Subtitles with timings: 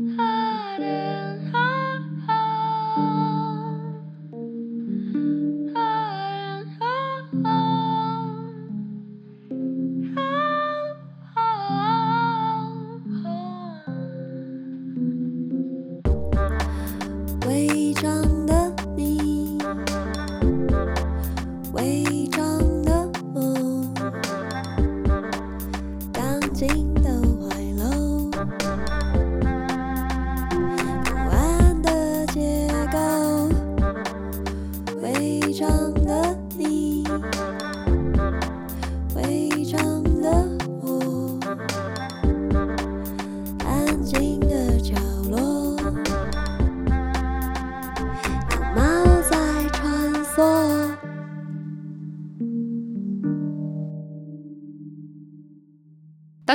[0.00, 0.27] Ah.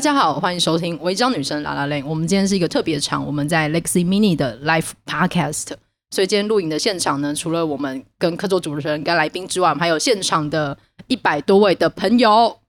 [0.03, 2.03] 家好，欢迎收听《违章女生 lalaLand》。
[2.05, 5.67] 我们今天是一个特别场，我们在 Lexi Mini 的 Live Podcast。
[6.13, 12.59] 所以今天录影的现场呢，除了我们跟客座主持人跟来宾之外，我们还有现场的一百多位的朋友，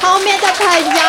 [0.00, 1.00] 后面的朋友，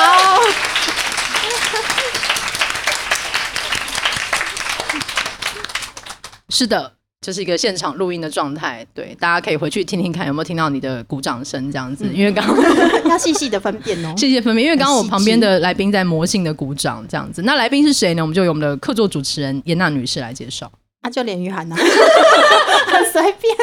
[6.49, 6.93] 是的。
[7.23, 12.55] 就是一个现场录音的状态，对，大家可以回去听听看有没有听到你的鼓掌声这样子，嗯、因为刚刚
[13.09, 18.21] 要细细的分辨哦， 细细分辨，因为刚刚我旁边的来宾在魔性的鼓掌这样子，那来宾是谁呢？
[18.21, 20.69] 我们就由我们的客座主持人严娜女士来介绍，
[21.01, 23.55] 啊，就连玉涵呐，很 随便，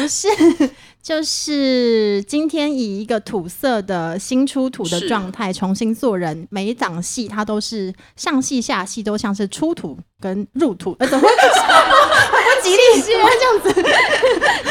[0.00, 0.70] 不是。
[1.02, 11.34] 就是今天以一个土色的新出土的状态重新做人，每一场戏它都是上戏下戏都像是出土跟入土，呃，怎么会？
[11.34, 11.69] 不
[12.70, 13.00] 吉利？
[13.00, 13.72] 谢谢这样子，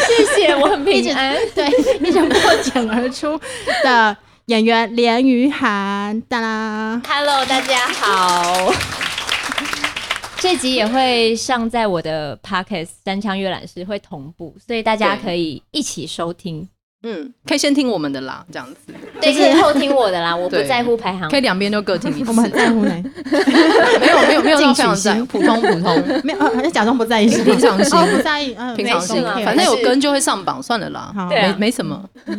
[0.08, 1.68] 谢谢，我很平安，对，
[2.00, 3.40] 一直破茧而出
[3.84, 8.74] 的演员连于涵，哒啦，Hello，大家好。
[10.40, 16.70] 这集也会上在我的 Podcast 三枪阅览室会同步，所以大家可以一起收听。
[17.02, 18.94] 嗯，可以先听我们的啦，这样子。
[19.22, 21.30] 对，可以后听我的啦，我不在乎排行。
[21.30, 22.30] 可以两边都各听一次。
[22.30, 23.04] 我们很在乎呢。
[24.02, 29.24] 没有没有没有，非常在普通普通， 没有，还是假装不在意，平常心，不在意，平常心。
[29.46, 32.36] 反正有跟就会上榜，算了啦，没没什么， 对，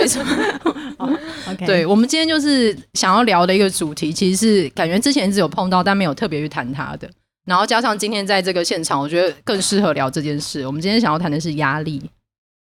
[0.00, 1.18] 没什么。
[1.50, 7.08] OK，对我们今天就是想要聊的一个主题，其实是感觉之前只有碰到，但没有特别去谈它的。
[7.44, 10.66] 然后加上今天在这个现场，我觉得更适合聊这件事。
[10.66, 12.10] 我们今天想要谈的是压力。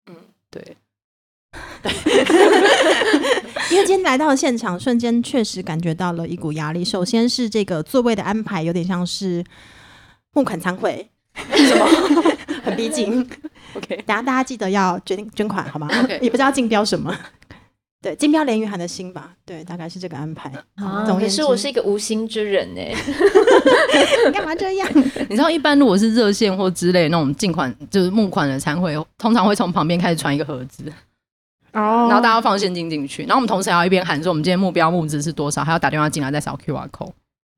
[0.09, 0.15] 嗯，
[0.49, 0.61] 对，
[1.81, 1.91] 对，
[3.71, 6.83] 因为今天来到了现场，瞬间确实感觉到了一股压力。
[6.83, 9.43] 首先是这个座位的安排，有点像是
[10.33, 11.85] 募款餐会， 什么
[12.63, 13.19] 很逼近。
[13.75, 17.15] OK，等下大家记得要捐捐款好吗？OK，也不知道竞标什么。
[17.99, 20.51] 对，竞标连俞涵的心吧，对，大概是这个安排。
[20.75, 22.81] 啊，可是我是一个无心之人呢。
[24.27, 24.87] 你 干嘛这样？
[25.27, 30.83] 你知道，一般如果是热线或之类那种进款，就是募款的餐会，通常会从旁边开始传一个盒子，
[31.77, 37.11] 哦，然后大家放现金进去，然后我们同时还要一边喊说我们今天目标募资是多少，还要打电话进来再扫 QR code。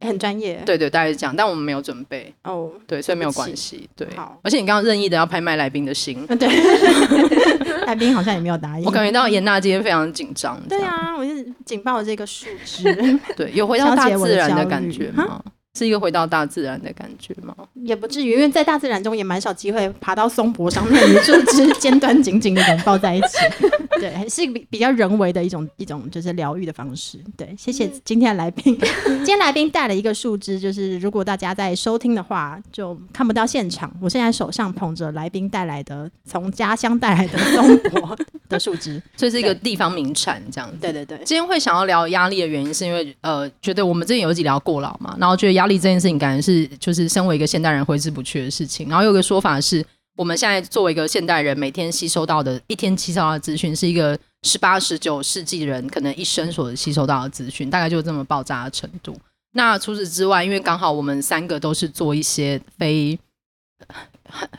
[0.05, 4.07] 很专业，对对，大概是这样，但我们没有准备哦，对，所以没有关系，对。
[4.15, 6.47] 好，而且你刚刚任意的要拍卖来宾的心，对，
[7.85, 8.85] 来宾好像也没有答应。
[8.85, 10.57] 我感觉到严娜今天非常紧张。
[10.69, 12.83] 对啊，我是紧抱这个树枝，
[13.35, 15.41] 对，有回到大自然的感觉吗？
[15.79, 17.55] 是一个回到大自然的感觉吗？
[17.73, 23.37] 也不至于，因为在大自然中也蛮少机会爬到松柏上面，与树枝尖端紧紧的拥抱在一起。
[23.99, 27.17] 对，是比比较人为的一种一种就是疗愈的方式。
[27.37, 28.77] 对，谢谢今天的来宾。
[29.05, 33.89] 今天来宾带了一个树枝，就是如果大家在收听的话，就看不到现场。
[34.01, 38.17] 我现在手上捧着来宾带来的从家乡带来的松柏
[38.49, 40.77] 的树枝，这是一个地方名产，这样子。
[40.81, 41.17] 对对对。
[41.25, 45.79] 今天会想要聊压力的原因，是因为呃，觉得我们之前有一集聊过劳嘛，然后觉得压力。
[45.79, 48.89] 这件事情感觉是就是身为一个现代人挥之不去的事情。
[48.89, 49.85] 然后有个说法是，
[50.17, 59.15] 我们现在作为一个现代人，每天吸收到的一天吸收到的资讯，是一个十八、十九世纪人可能一生所吸收到的资讯，大概就这么爆炸的程度。
[59.53, 63.17] 那除此之外，因为刚好我们三个都是做一些非，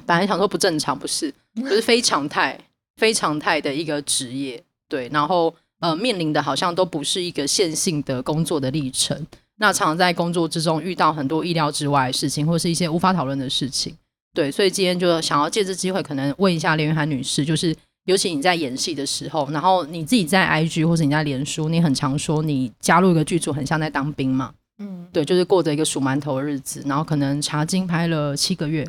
[0.07, 2.59] 本来想说不正常，不是，就是非常态、
[2.97, 9.27] 非常态的一个职业，对，然后呃面临的好像都不是一个线性的工作的历程。
[9.61, 13.95] 那常常在工作之中遇到很多意料之外的事情，或是一些无法讨论的事情，
[14.33, 17.77] 对，所以今天就想要借这机会，可能问一下连云涵女士，就是
[18.07, 28.83] 尤其你在演戏的时候，然后你自己在 IG 或者你在脸书，你很常说你加入一个剧组很像在当兵嘛，嗯，对，就是过着一个数馒头的日子，然后可能查经拍了七个月，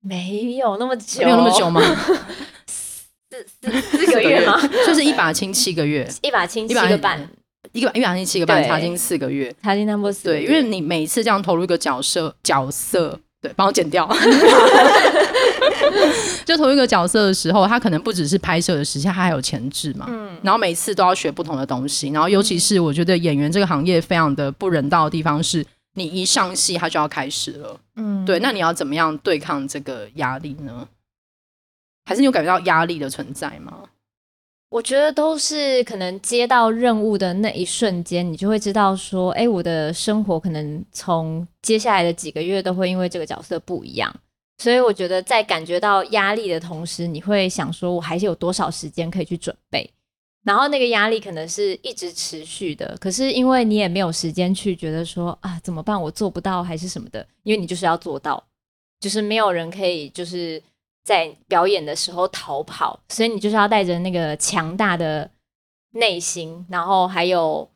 [0.00, 1.80] 没有那么久，没有那么久吗？
[2.66, 4.60] 四四四个月吗？
[4.84, 7.28] 就是一把青七个月，一把青七个半。
[7.72, 8.68] 一个一把星期七个半，对。
[8.68, 14.08] 茶金四个月，茶金 number 四，对，因为你每一次这样投入一个角色，角色，对，帮我剪掉，
[16.44, 25.64] 就投入一个角色的时候，他可能不只是拍摄的时间，他还有前置嘛，嗯，然后每次都要学不同的东西，然后尤其是我觉得演员这个行业非常的不人道的地方是，
[25.94, 30.86] 你一上戏他就要开始了，嗯，对，那你要怎么样对抗这个压力呢？
[32.08, 33.78] 还是你有感觉到压力的存在吗？
[34.68, 44.12] 我觉得都是可能接到任务的那一瞬间，你就会知道说，哎，我的生活可能从接下来的几个月都会因为这个角色不一样。
[44.58, 49.88] 所以我觉得在感觉到压力的同时，你会想说，我还是有多少时间可以去准备？
[50.44, 56.00] 然后那个压力可能是一直持续的，可是因为你也没有时间去觉得说啊，怎么办？
[56.00, 58.42] 我做不到还是什么的，因为你就是要做到，
[58.98, 60.60] 就是没有人可以就是。
[61.06, 65.30] 在表演的时候逃跑，所以你就是要带着那个强大的
[65.92, 67.70] 内心，然后还有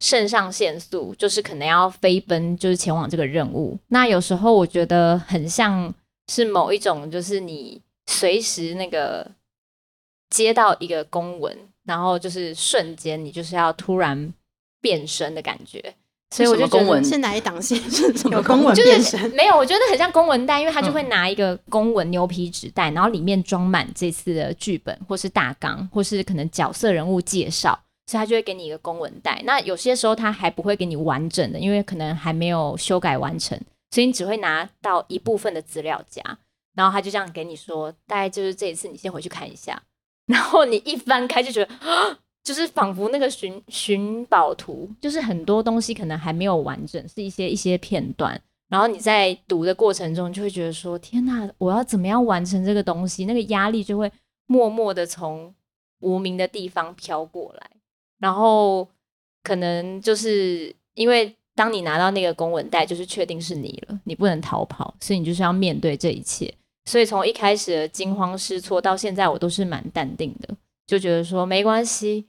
[0.00, 3.78] 肾上腺素，就是可能要飞奔，就是前往这个任务。
[3.86, 5.94] 那有时候我觉得很像
[6.30, 9.26] 是某一种，就是你随时那个
[10.28, 14.34] 接到一个公文，然后就是瞬间你就是要突然
[14.82, 15.94] 变身的感觉。
[16.30, 19.18] 所以我就觉得是哪一档戏是什么公文变身？
[19.18, 29.40] 就是没有，我觉得很像公文袋，因为他就会拿一个公文牛皮纸袋，然后里面装满这次的剧本，或是大纲，或是可能角色人物介绍，所以他就会给你一个公文袋。
[29.46, 33.58] 那有些时候他还不会给你完整的，因为可能还没有修改完成，
[33.90, 36.22] 所以你只会拿到一部分的资料夹，
[36.76, 39.80] 然后他就这样给你说，大概就是这一次，你先回去看一下，
[40.28, 42.18] 然后你一翻开就觉得啊。
[42.48, 48.40] 就是仿佛那个寻寻宝图，就是很多东西可能还没有完整，是一些一些片段。
[48.70, 54.10] 然后你在读的过程中，就会觉得说：“天哪，我要怎么样完成这个东西？”那个压力就会
[54.46, 55.54] 默默的从
[56.00, 57.70] 无名的地方飘过来。
[58.18, 58.88] 然后
[59.42, 66.50] 可能就是因为当你拿到那个公文袋，就是确定是你了，你不能逃跑，所以你就是要面对这一切。
[66.86, 70.48] 所以从一开始的惊慌失措到现在，我都是蛮淡定的，
[70.86, 72.26] 就觉得说没关系。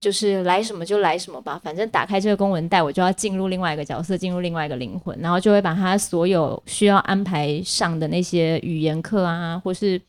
[0.00, 10.00] 就是来什么就来什么吧，反正打开这个公文袋，我就要进入另外一个角色，进入另外一个灵魂，然后就会把他所有需要安排上的那些语言课啊，或是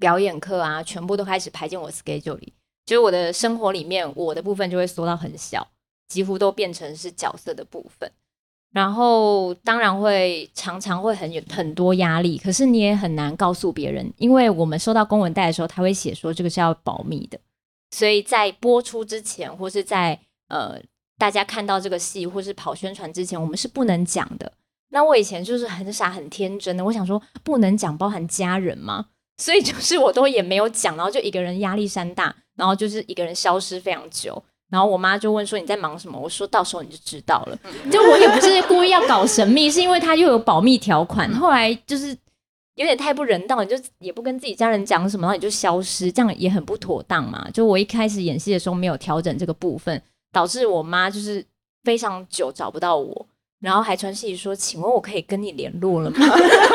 [0.00, 2.52] 表演课啊，全部都开始排进我 schedule 里。
[2.84, 5.66] 就是我的生活里面，我的部分就会缩到很小，
[6.08, 8.10] 几乎都变成是角色的部分。
[8.72, 17.38] 然后当然会常常会很有很多压力，可是你也很难告诉别人，因为我们收到公文袋的时候，他会写说这个是要保密的。
[17.94, 20.18] 所以在播出之前，或是在
[20.48, 20.76] 呃
[21.16, 24.50] 大家看到这个戏，或是跑宣传之前，我们是不能讲的。
[24.90, 29.06] 那我以前就是很傻很天真的，我想说不能讲，包含家人吗？
[29.40, 34.42] 所以就是我都也没有讲，然后就一个人压力山大，然后就是一个人消失非常久。
[34.72, 36.18] 然后我妈就问说你在忙什么？
[36.18, 37.56] 我说到时候你就知道了。
[37.92, 41.32] 就我也不是故意要搞神秘，是因为他又有保密条款。
[41.34, 42.18] 后来就是。
[42.76, 47.48] 有点太不人道，你就也不跟自己家人讲什么，然后你就消失，这样也很不妥当嘛。
[47.52, 51.44] 就我一开始演戏的时候没有调整这个部分，导致我妈就是
[51.84, 53.26] 非常久找不到我，
[53.60, 56.18] 然后还传讯息说：“请问我可以跟你联络了吗？”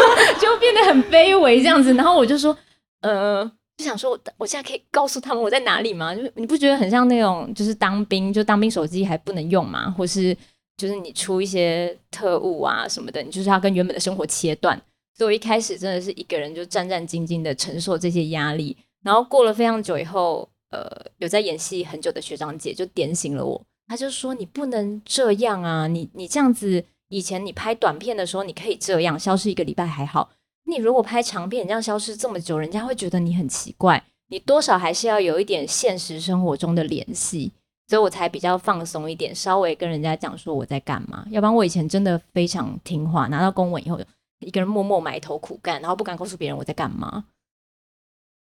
[0.39, 1.93] 就变得很卑微这样子。
[1.93, 2.55] 然后我就说
[3.01, 3.43] ：“呃，
[3.75, 6.15] 就想说我我现在可以告诉他们我在哪里吗？
[6.15, 10.35] 就你不觉得很像那种就是当兵，就当兵手机还不能用嘛，或是
[10.77, 14.81] 就是你出一些特务啊什么的，你就是要跟原本的生活切断。”
[15.19, 30.29] 所以我一开始真的是一个人就战战兢兢的承受这些压力，然后过了非常久以后，呃，有在演戏很久的学长姐就点醒了我，他就说：“你不能这样啊，你你这样子，以前你拍短片的时候你可以这样消失一个礼拜还好，
[30.67, 37.51] 你如果拍长片，你这样消失这么久，人家会觉得你很奇怪，你多少还是要有一点现实生活中的联系。”
[37.89, 43.99] 所以我才比较放松一点，稍微跟人家讲说我在干嘛，要不然我以前真的非常听话，拿到公文以后。
[44.39, 47.25] 一个人默默埋头苦干，然后不敢告诉别人我在干嘛，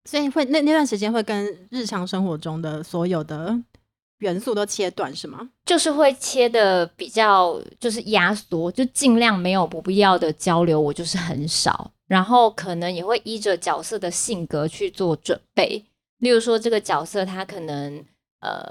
[0.05, 3.57] 所以会那那段时间会跟日常生活中的所有的
[4.19, 5.49] 元素都切断，是吗？
[5.65, 11.91] 就是会切的比较就是压缩，就尽量没有不必要的交流，我就是很少。
[12.07, 15.85] 然后可能也会依着角色的性格去做准备，
[16.17, 18.03] 例如说这个角色他可能
[18.41, 18.69] 呃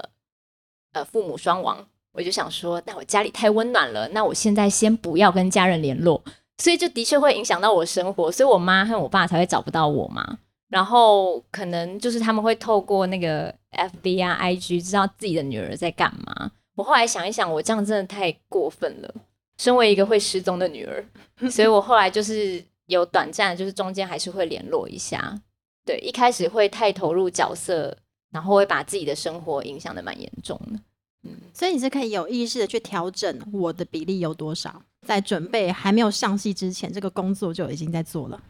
[0.93, 6.23] 呃父母双亡，我就想说，那我家里太温暖了，那我现在先不要跟家人联络。
[6.61, 10.37] 所以就的确会影响到我生活，所以我妈和我爸才会找不到我嘛。
[10.69, 16.51] 然后可能就是他们会透过那个 FB 啊、IG 知道自己的女儿在干嘛。
[16.75, 19.11] 我后来想一想，我这样真的太过分了。
[19.57, 21.03] 身为一个会失踪的女儿，
[21.49, 25.41] 所以我后来就是有短暂，就是中间还是会联络一下。
[25.83, 27.97] 对，一开始会太投入角色，
[28.31, 30.79] 然后会把自己的生活影响的蛮严重的。
[31.23, 38.41] 嗯，所以你是可以有意识的去调整我的比例有多少，在准备还没有上戏之前，这个工作就已经在做了。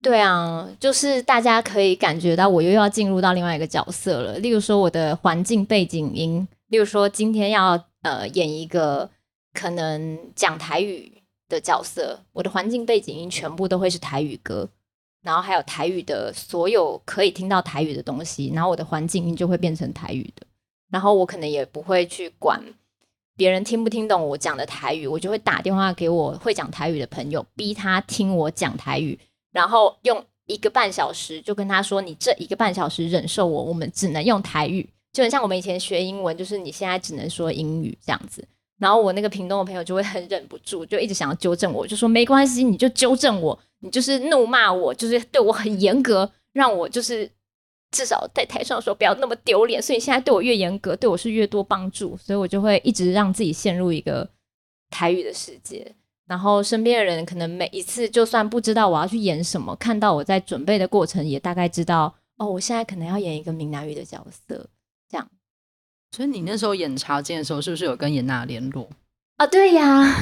[0.00, 4.38] 对啊，就是大家可以感觉到我又要进入到另外一个角色了。
[4.38, 9.10] 例如说我的环境背景音，例如说今天要呃演一个
[9.52, 11.12] 可能讲台语
[11.48, 14.68] 的角色，我的环境背景音全部都会是台语歌，
[15.22, 20.46] 然后还有台语的所有可以听到台语的东西，然后我的环境音就会变成台语的。
[20.90, 22.62] 然后我可能也不会去管
[23.38, 29.16] 别人听不听懂我讲的台语，我就会打电话给我会讲台语的朋友，逼他听我讲台语，
[29.52, 38.44] 然后用一个半小时就跟他说：“你这一个半小时忍受我，我们只能用台语。”就很像我们以前学英文，就是你现在只能说英语这样子。
[38.76, 47.30] 然后我那个屏东的朋友就会很忍不住，就一直想要纠正我，就说：“没关系，你就纠正我，你就是怒骂我，就是对我很严格，让我就是。”
[47.90, 54.28] 至少在台上的时候不要那么丢脸，所以现在对我越严格，对我是越多帮助，所以我就会一直让自己陷入一个
[54.90, 55.94] 台语的世界。
[56.26, 64.68] 然后身边的人可能每一次就算不知道我要去演什么，看到我在准备的过程，也大概知道哦，我现在可能要演一个闽南语的角色，
[65.10, 65.26] 这样。
[66.14, 68.86] 所以你那时候演茶间的时候，是不是有跟严娜联络？
[69.38, 70.04] 啊，对呀，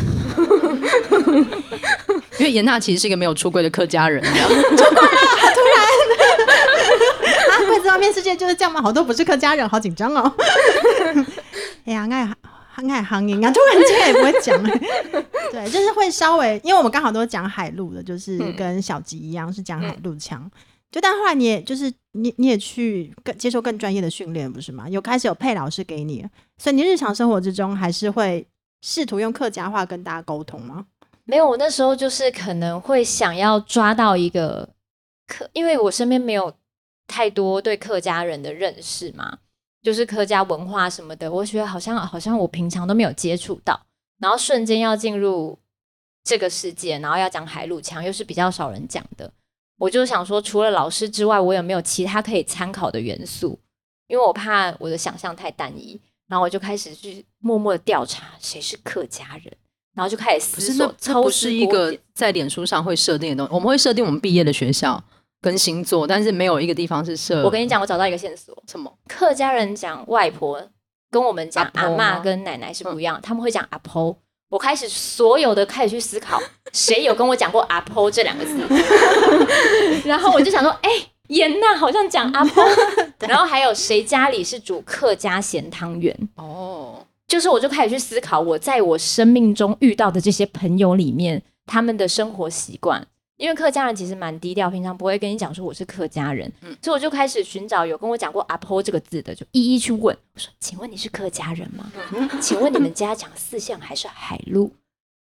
[2.38, 4.22] 因为严娜其实是一个没有出柜的客家人，
[7.86, 7.96] 然。
[7.98, 8.82] 柜子外面世界就是这样吗？
[8.82, 10.34] 好多不是客家人，好紧张哦。
[11.84, 12.36] 哎呀，爱
[12.88, 14.70] 爱行音啊，突然间也不会讲了。
[15.52, 20.50] 对，就是会稍微，因为我们刚好都讲海陆的，就是跟小吉一样是讲海陆腔。
[20.90, 24.88] 就但后来你也就是你你也去更接受更专业的训练，不是吗？
[24.88, 26.26] 有开始有配老师给你，
[26.58, 28.46] 所以你日常生活之中还是会
[28.82, 30.84] 试图用客家话跟大家沟通吗？
[31.24, 34.68] 没有，我那时候就是可能会想要抓到一个
[35.26, 36.52] 客，因为我身边没有。
[37.06, 39.38] 太多对客家人的认识嘛，
[39.82, 43.80] 就是客家文化什么的，我觉得好像好像我平常都没有接触到，
[44.18, 45.58] 然后瞬间要进入
[46.24, 49.32] 这个世界，然后要讲海陆腔，又是比较少人讲的，
[49.78, 53.58] 我就想说，除了老师之外，我有没有其他可以参考的元素？
[54.08, 59.52] 因为我怕我的想象太单一，然后我就开始去默默的调查谁是客家人，
[59.94, 60.94] 然后就开始思索。
[60.98, 65.02] 这不是一个在脸书上会设定的东西，我们会设定我们毕业的学校。
[65.40, 67.42] 跟星座，但是没有一个地方是设。
[67.44, 68.56] 我跟你讲，我找到一个线索。
[68.66, 68.92] 什么？
[69.08, 70.60] 客家人讲外婆，
[71.10, 73.20] 跟我们讲阿嬷跟奶奶是不一样。
[73.22, 74.16] 他们会讲阿婆。
[74.48, 76.40] 我开始所有的开始去思考，
[76.72, 78.56] 谁有跟我讲过阿婆这两个字？
[80.08, 82.64] 然后我就想说，哎、欸，严娜好像讲阿婆。
[83.26, 86.16] 然后还有谁家里是煮客家咸汤圆？
[86.36, 93.04] 哦，就是我就开始去思考，我在我生命中遇到的这些朋友里面，他们的生活习惯。
[93.36, 100.16] 因为客家人其实蛮低调，平常不会跟你讲说我是客家人，嗯、所以我就开始寻找有跟我讲过“阿婆”这个字的，就一一去问。
[100.34, 101.92] 我说：“请问你是客家人吗？
[102.14, 104.72] 嗯、请问你们家讲四象还是海陆？”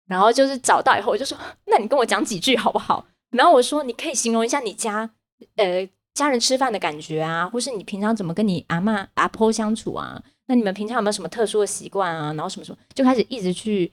[0.07, 1.37] 然后就是找到以后，我就说
[1.67, 5.11] ：“那你跟我讲几句好不好？”然后我说：“你可以形容一下你家
[5.57, 10.23] 呃家人吃饭的感觉啊，或是你平常怎么跟你阿嬷、阿婆相处啊？
[10.47, 12.33] 那你们平常有没有什么特殊的习惯啊？
[12.35, 13.93] 然后什么什么，就开始一直去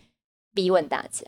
[0.53, 1.25] 逼问大家。”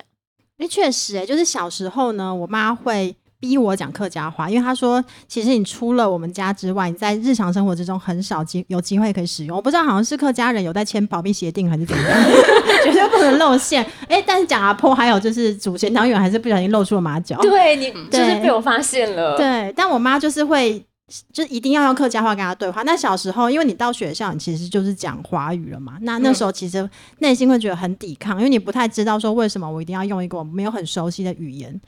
[0.57, 9.55] 哎，确实，哎，就是小时候呢，我妈会逼我讲客家话，因为她说，其实你除了我们家之外，你在日常生活之中很少机有机会可以使用。
[9.55, 12.05] 我不知道，好像是客家人有在签保密协定还是怎样，
[12.83, 13.85] 绝对不能露馅。
[14.07, 17.38] 哎，但是讲阿婆，还有就是祖先汤圆，还是不小心露出了马脚。
[17.41, 19.35] 对你，就是被我发现了。
[19.35, 20.85] 对，但我妈就是会。
[21.31, 22.81] 就一定要用客家话跟他对话。
[22.81, 25.97] 那小时候，因为你到学校，你其实就是讲华语了嘛。
[26.01, 31.79] 那那时候其实内心会觉得很抵抗，因为你不太知道说为什么我一定要用一个我没有很熟悉的语言，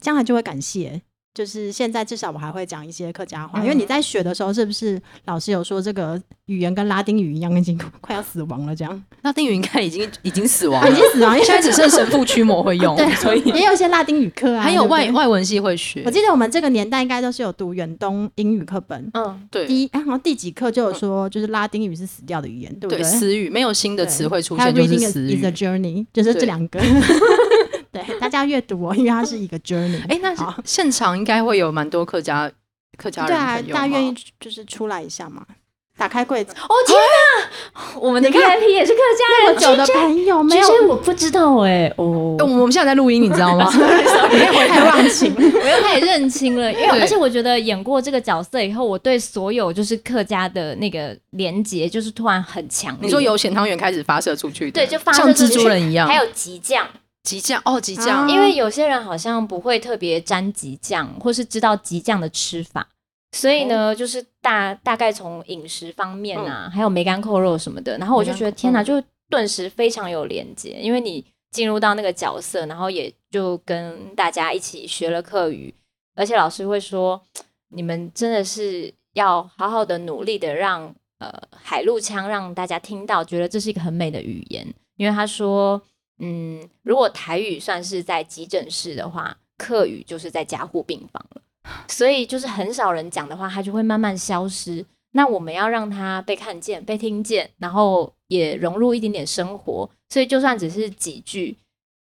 [0.00, 1.00] 将来就会感谢。
[1.32, 8.74] 就是现在，至少我还会讲一些客家话，因为你在学的时候，是不是老师有说这个语言跟拉丁语一样，已经 快要死亡了？
[8.74, 16.02] 这样，拉丁语应该已经已经死亡了，已经死亡，因为现在只剩神父驱魔会用， 对，所以也有一些拉丁语课啊，还有外外文系会学。
[16.04, 19.66] 我记得我们这个年代应该都是有读远东英语课本，嗯，对。
[19.68, 23.04] 第一，哎，好像第几课就有说，就是拉丁语是死掉的语言，对不对？
[23.04, 25.40] 死语没有新的词汇出现，就是死语。
[25.40, 26.80] Is a journey，就是这两个。
[28.30, 30.00] 家阅读哦，因为它是一个 journey。
[30.08, 30.34] 哎，那
[30.64, 32.50] 现场应该会有蛮多客家
[32.96, 33.30] 客家人。
[33.30, 35.44] 对啊，大家愿意就是出来一下嘛？
[35.98, 36.52] 打开柜子。
[36.52, 40.66] 哦天哪，我们的 VIP 也是客家人，久的朋友没有？
[40.88, 41.92] 我不知道哎。
[41.96, 43.68] 哦，我们现在在录音，你知道吗？
[43.70, 46.72] 我太忘情，我又开始认清了。
[46.72, 52.96] 因为而且我觉得演过这个角色以后，我对所有就是客家的那个连结，就是突然很强。
[53.02, 56.86] 你说由咸汤圆开始发射出去，对，就发射像蜘蛛人一样，还有激酱。
[57.22, 62.88] 激酱哦，激酱，因为有些人好像不会特别沾激酱，或是知道激酱的吃法，
[63.32, 75.74] 所以呢，就是大大概从饮食方面啊，嗯、还有梅干扣肉什么的，然后我就觉得天哪，就顿时非常有连接，因为你进入到那个角色，然后也就跟大家一起学了课语，
[76.16, 77.20] 而且老师会说，
[77.68, 85.80] 你们真的是要好好的努力的让呃海陆腔让大家听到，觉得这是一个很美的语言，因为他说，
[86.20, 91.42] 嗯，如果台语算是在急诊室的话，客语就是在加护病房了。
[91.88, 94.84] 所以就是很少人讲的话，它就会慢慢消失。
[95.12, 99.88] 那我们要让它被看见、被听见，然后也融入一点点生活。
[100.08, 101.56] 所以就算只是几句，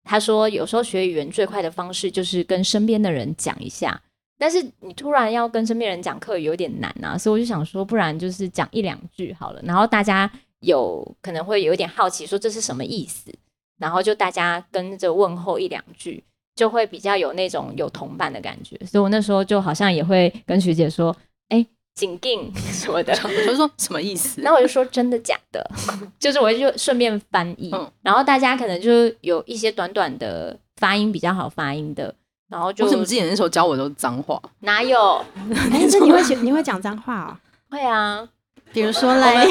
[0.04, 4.00] 他说有时候学语言最快的方式就是跟身边的人讲一下。
[4.38, 9.62] 但是你突然要跟身边人讲客语有点难啊，所以我就想说，不然就是讲一两句好了。
[9.62, 10.30] 然后大家
[10.60, 13.32] 有可能会有一点好奇，说这是什么意思？
[13.78, 16.24] 然后就大家跟着问候一两句。
[16.56, 21.14] 就会比较有那种有同伴的感觉，所以我那时候就好像也会跟学姐说
[21.52, 24.40] ：“哎、欸，紧定 什么的。”我就说什么意思？
[24.40, 25.70] 然后我就说真的假的，
[26.18, 28.90] 就是我就顺便翻译，嗯、然后大家可能就
[29.20, 32.14] 有一些短短的发音比较好发音的，
[32.48, 34.40] 然后就为什么之前那时候教我都是脏话？
[34.60, 35.22] 哪有？
[35.70, 37.68] 哎、欸，这你会你会讲脏话啊、哦？
[37.76, 38.26] 会啊，
[38.72, 39.46] 比如说嘞。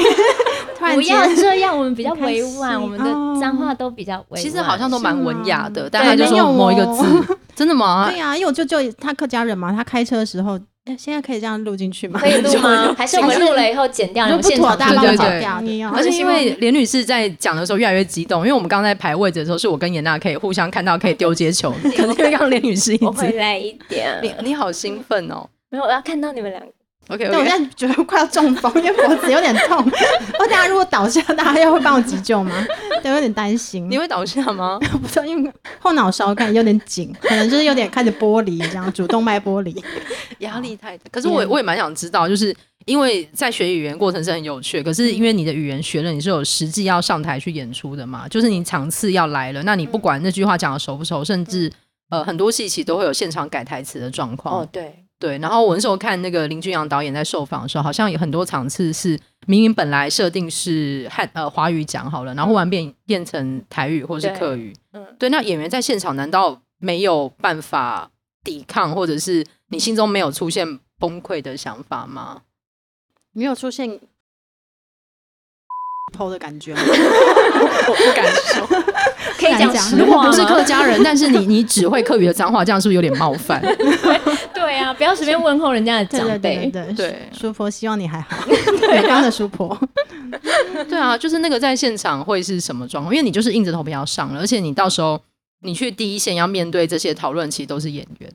[0.78, 3.04] 不要这样，我们比较委婉，我们的
[3.40, 4.42] 脏话都比较委婉。
[4.42, 8.08] 其实好像都蛮文雅的，但他就说某一个字，真的吗？
[8.10, 10.58] 对呀，因为我舅舅他客家人嘛，他开车的时候，
[10.98, 12.20] 现在可以这样录进去吗？
[12.20, 12.94] 可以录吗？
[12.98, 14.26] 还是我们录了以后剪掉？
[14.38, 15.90] 不妥，大家剪掉。
[15.90, 21.72] 而且因为连女士在讲的时候越来越激动，因为我们刚刚在排位置的时候，是我跟颜娜可以互相看到，可以丢接球。
[21.96, 25.48] 可能因为刚刚连女士一直回来一点，你你好兴奋哦！
[25.70, 26.62] 没有，我要看到你们两
[27.08, 27.14] 个。
[27.14, 29.78] OK，我.现在觉得快要中风，因为脖子有点痛。
[30.38, 32.52] 我等下如果倒下，大家要会帮我急救吗？
[33.02, 33.88] 对，有点担心。
[33.90, 34.78] 你会倒下吗？
[35.00, 39.74] 不知道，因为后脑勺感觉有点紧，可能就是有点开始剥离，这样主动脉剥离，
[40.40, 41.04] 压力太大。
[41.10, 42.54] 可是我我也蛮想知道，就是
[42.86, 48.26] 因为在学语言过程是很有趣，可是因为你的语言学了，你是有实际要上台去演出的嘛？
[48.28, 51.70] 就是你场次要来了，那你不管那句话讲的熟不熟，甚至
[52.10, 54.62] 呃很多戏其实都会有现场改台词的状况。
[54.62, 55.05] 哦，对。
[55.18, 64.74] 对，然后我那时候看那个林君阳导演在受访的时候，好像有很多场次是明明本来设定是汉呃华语讲好了，然后忽然变变成台语或是客语。
[64.92, 68.10] 嗯，对，那演员在现场难道没有办法
[68.44, 72.42] 抵抗，或者是你心中没有出现崩溃的想法吗？
[73.32, 73.98] 没有出现。
[76.12, 78.64] 偷的感觉， 我不敢说，
[79.36, 79.98] 可以讲。
[79.98, 83.60] 如果不是客家人，但是你你只会客语的脏话，这样是不是有点冒犯？
[84.76, 86.70] 对啊，不要随便问候人家的长辈。
[86.70, 88.36] 对对对，叔婆希望你还好。
[88.46, 89.76] 对，刚的叔婆。
[90.88, 93.14] 对啊，就是那个在现场会是什么状况？
[93.14, 95.20] 因为你就是硬着头皮要上了，而且你到时候
[95.62, 98.32] 你去第一线要面对这些讨论，其实都是演员。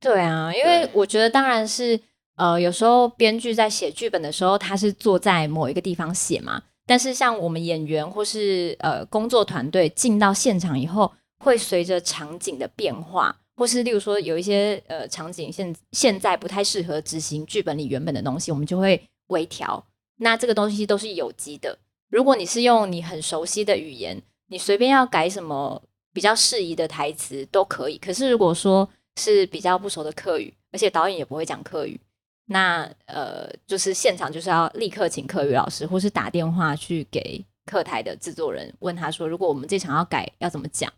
[0.00, 1.98] 对啊，因为我觉得当然是
[2.36, 6.62] 呃，有时候编剧在写剧本的时候，他是坐在某一个地方写嘛。
[6.86, 19.84] 但是像我们演员或是呃工作团队进到现场以后，会随着场景的变化，或是例如说有一些呃场景现现在不太适合执行剧本里原本的东西，我们就会微调。
[20.16, 21.78] 那这个东西都是有机的。
[22.08, 27.98] 如果你是用你很熟悉的语言，你随便要改什么比较适宜的台词都可以。
[27.98, 31.98] 可是如果说是比较不熟的客语，而且导演也不会讲客语。
[32.46, 40.92] 那呃，就是现场就是要立刻请客语老师，或是打电话去给客台的制作人，问他说，如果我们这场要改，要怎么讲？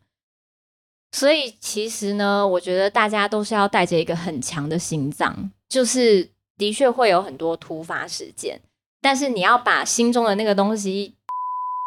[1.14, 8.60] 所以其实呢，我觉得大家都是要带着一个很强的心脏，就是的确会有很多突发事件，
[9.00, 11.14] 但是你要把心中的那个东西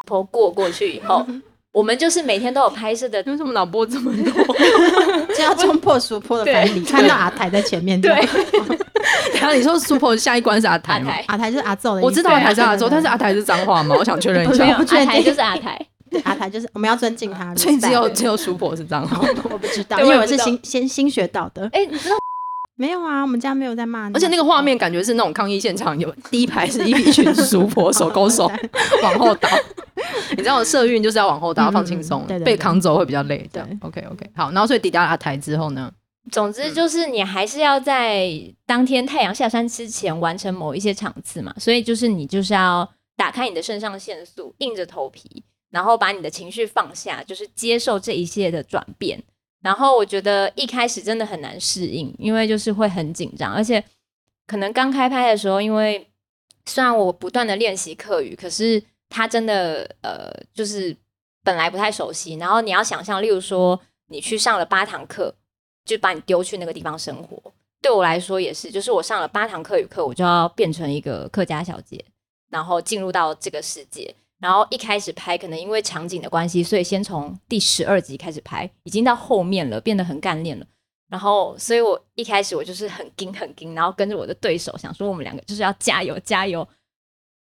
[0.06, 1.26] 过过去以后。
[1.70, 4.56] 我们就是每天都有拍摄的，为什么脑波这么多？
[5.36, 8.00] 就要冲破 叔婆的藩篱，看到阿台在前面。
[8.00, 8.10] 对，
[9.38, 11.12] 然后你说叔婆下一关是阿台吗？
[11.26, 12.00] 阿台就是阿奏的。
[12.00, 13.94] 我知道阿台是阿奏，但是阿台是脏话吗？
[13.96, 14.64] 我想确认一下。
[14.74, 15.78] 阿台就是阿台，
[16.24, 17.54] 阿台就是我们要尊敬他。
[17.54, 19.06] 所以只有只有叔婆是这样，
[19.50, 21.68] 我不知道，因为我是新先新学到的。
[21.72, 22.16] 哎，你知道？
[22.76, 24.14] 没有啊，我们家没有在骂你。
[24.14, 28.48] 而且那个画面感觉是那种抗议现场，有第一排是一群叔婆手勾手
[29.02, 29.48] 往后倒。
[30.30, 33.50] 你知道社运就是要往后倒，放轻松，被扛走会比较累。
[33.52, 34.52] 这样，OK OK，好。
[34.52, 35.90] 然后所以抵达阿台之后呢，
[36.30, 38.30] 总之就是你还是要在
[38.64, 41.52] 当天太阳下山之前完成某一些场次嘛。
[41.58, 49.22] 所以就是你就是要打开你的肾上腺素，硬着头皮，然后把你的情绪放下，就是接受这一切的转变。
[49.60, 53.82] 然后我觉得一开始真的很难适应，因为就是会很紧张，而且
[54.46, 56.08] 可能刚开拍的时候，因为
[56.66, 60.96] 虽然我不断的练习客语，可是他真的呃，就是
[61.42, 62.36] 本来不太熟悉。
[62.36, 65.34] 然后你要想象，例如说你去上了八堂课，
[65.84, 67.42] 就把你丢去那个地方生活，
[67.82, 72.04] 对我来说也是，就是我上了八堂客语课，我就要变成一个客家小姐，
[72.48, 74.14] 然后进入到这个世界。
[74.40, 80.66] 然后一开始拍，可能因为场景的关系，所以先从第十二集开始拍，已经到后面了，变得很干练了。
[81.08, 86.66] 然后，所以我一开始我就是很紧很紧，然后跟着我的对手，想说我们两个就是要加油加油。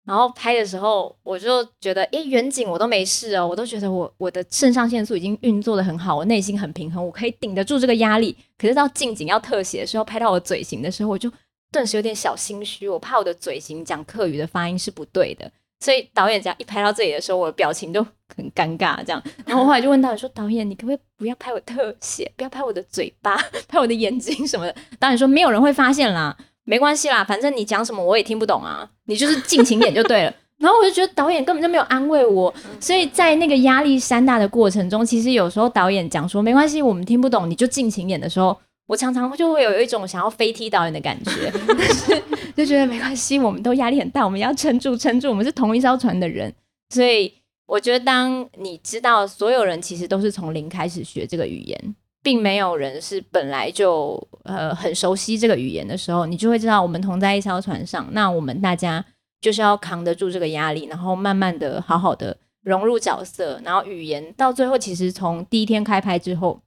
[0.06, 8.38] 然后拍的时候，我就觉得，诶，远景我都没事哦，我都觉得我我的肾上腺素已经运作的很好，我内心很平衡，我可以顶得住这个压力。
[8.58, 11.32] 可是到近景要特写的时候，拍到我嘴型的时候，我就
[11.72, 15.50] 顿时有点小心虚，我怕我的嘴型讲客语的发音是不对的。
[15.84, 18.02] 所以导演只要一拍到这里的时候，我的表情就
[18.34, 19.22] 很尴尬，这样。
[19.46, 23.36] 然后我后来就问导演说：“导演，你可不可以不要拍我特写，不要拍我的嘴巴，
[23.68, 30.34] 拍我的眼睛什么的？”导演说：“没有人会发现啦，没关系啦，反正你讲什么我也听不懂啊，你就是尽情演就对了。
[30.58, 38.58] ”然后我就觉得导演根本就没有安慰我，所以在那个压力山大的过程中，其实有时候导演讲说：“没关系，我们听不懂，你就尽情演”的时候。
[38.86, 42.24] 我常常就会有一种想要飞踢导演的感觉， 但是
[42.56, 46.54] 就觉得没关系，我们都压力很大，我们要撑住，撑住，我们是同一艘船的人。
[46.90, 47.34] 所以
[47.66, 58.06] 我觉得，当你知道所有人其实都是从零开始学这个语言，并没有人是本来就呃很熟悉这个语言的时候，你就会知道我们同在一艘船上。
[58.12, 59.04] 那我们大家
[59.42, 66.60] 就是要扛得住这个压力，然后慢慢的好好的融入角色，然后语言到最后，其实从第一天开拍之后。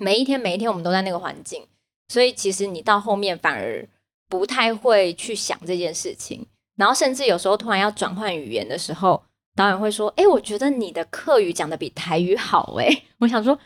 [0.00, 1.62] 每一天，每一天，我们都在那个环境，
[2.08, 3.86] 所以其实你到后面反而
[4.28, 6.46] 不太会去想这件事情。
[6.76, 9.22] 然后，甚至有时候突然要转换语言的时候，
[9.54, 13.58] 导演会说：“哎，我觉得你的客语讲得比台语好。”哎， 我想说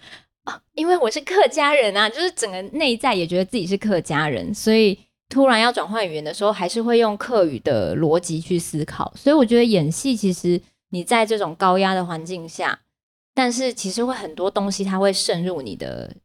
[0.42, 9.12] 啊，因为我是客家人啊，就是整个内在也觉得自己是客家人，所以突然要转换语言的时候，还是会用客语的逻辑去思考。
[9.14, 12.81] 所以我觉得演戏其实你在这种高压的环境下，
[13.33, 16.16] 但是其实会很多东西它会渗入你的。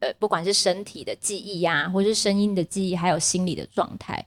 [0.00, 4.26] 呃，不管是身体的记忆呀、啊，或是声音的记忆，还有心理的状态，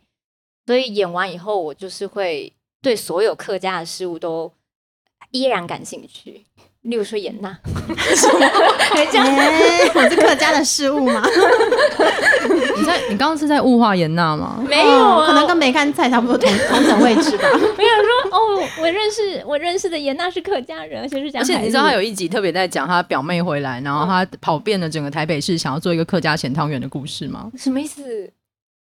[0.66, 4.52] 所以演完以后，我就是会对所有客家的事物都
[5.32, 6.46] 依然感兴趣。
[6.84, 7.50] 例如说演那，
[8.90, 9.28] 还这样，
[9.94, 11.22] 我是客家的事物吗？
[12.76, 14.64] 你在你刚刚是在物化颜娜吗？
[14.68, 17.48] 没有、啊，可能跟梅干菜差不多同 同等位置吧。
[17.78, 21.40] 没有说哦，我认识我认识的颜娜是客家人，而且是讲。
[21.40, 27.52] 而且你知道他有一集特别在讲他表妹回来，然后他跑遍了整个台北市，想要做一个客家咸汤圆的故事吗？
[27.56, 28.32] 什么意思？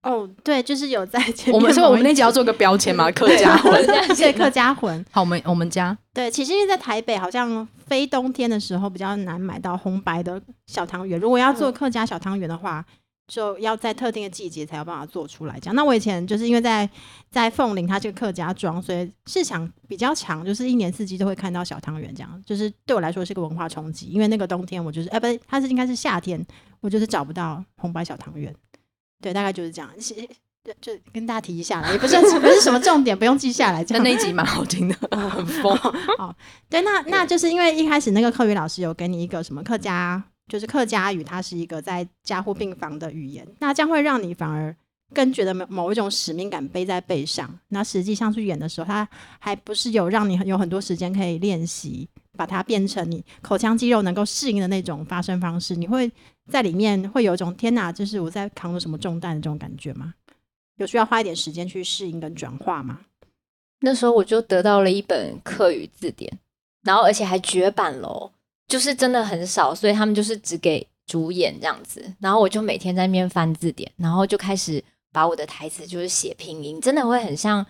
[0.05, 1.55] 哦，对，就是有在前面。
[1.55, 5.03] 我们说我们那集要做个标签嘛，客家魂，对，客家魂。
[5.09, 11.19] 好，我们我们家对，其实因为在台北好像非冬天的时候比较难买到红白的小汤圆。
[11.19, 12.93] 如果要做客家小汤圆的话，嗯、
[13.27, 15.59] 就要在特定的季节才有办法做出来。
[15.59, 16.87] 这样，那我以前就是因为在
[17.31, 22.13] 在凤林，它这个客家庄，所以市场比较强，就是一年四季都会看到小汤圆。
[22.13, 24.05] 这样，就是对我来说是个文化冲击。
[24.05, 26.45] 因为那个冬天我就是，哎，不是，它是应该是夏天，
[26.79, 28.53] 我就是找不到红白小汤圆。
[29.25, 29.89] 对，大概就是这样。
[30.79, 33.83] 就跟大家提一下，也不是不是什么重点，不用记下来。
[33.89, 34.95] 那一集蛮好听的，
[35.29, 35.75] 很疯。
[36.19, 36.35] 好，
[36.69, 44.75] 对，那那就是因为一开始那个课语老师有给你一个什么客家，就是客家语，它是一个在家护病房的语言，那将会让你反而
[45.11, 47.49] 更觉得某某一种使命感背在背上。
[47.69, 49.07] 那实际上去演的时候，它
[49.39, 55.75] 还不是有让你有很多时间可以练习，把它变成你口腔肌肉能够适应的那种发声方式。
[55.75, 56.11] 你会
[56.51, 60.13] 在里面会有一种天哪，就是我在扛着什么重担的这种感觉吗？
[60.77, 63.01] 有需要花一点时间去适应跟转化吗？
[63.81, 66.39] 那时候我就得到了一本客语字典，
[66.84, 68.31] 然后而且还绝版喽，
[68.67, 72.13] 就是真的很少，所以他们就是只给主演这样子。
[72.19, 77.65] 然后我就每天在那边翻字典，然后就开始把我的台词就是写拼音，真的会很像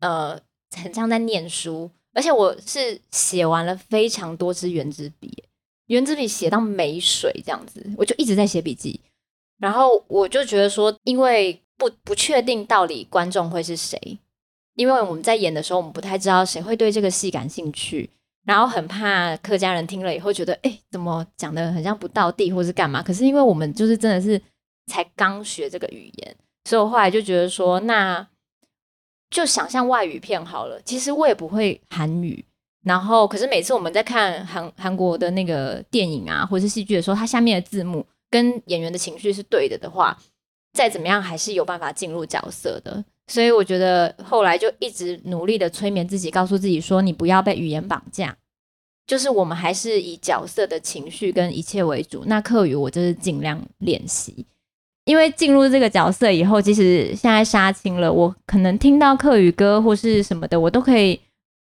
[0.00, 0.38] 呃，
[0.76, 1.90] 很像在念书。
[2.12, 5.44] 而且我是写完了非常多支原子笔，
[5.86, 9.00] 原子笔写到没水这样子，我就一直在写笔记。
[9.58, 14.18] 然后我就觉得说，因为不不确定到底观众会是谁，
[14.74, 18.10] 因为我们在演的时候，我们不太知道谁会对这个戏感兴趣，
[18.44, 23.02] 然后很怕客家人听了以后觉得，哎，怎么讲的很像不到地，或是干嘛？
[23.02, 24.40] 可是因为我们就是真的是
[24.86, 28.26] 才刚学这个语言，所以我后来就觉得说，那
[29.30, 30.80] 就想象外语片好了。
[30.82, 32.44] 其实我也不会韩语，
[32.86, 40.16] 然后可是每次我们在看韩韩国的那个电影啊，或者是戏剧的时候，它下面的字幕跟演员的情绪是对的的话。
[40.72, 43.02] 再怎么样，还是有办法进入角色的。
[43.28, 48.36] 所以我觉得后来就一直努力的催眠自己，告诉自己说：“你不要被语言绑架，
[49.06, 54.44] 就是我们还是以角色的情绪跟一切为主。”那客语我就是尽量练习，
[55.06, 61.18] 因为进入这个角色以后，即使现在杀青了，我可能听到客语歌或是什么的，我都可以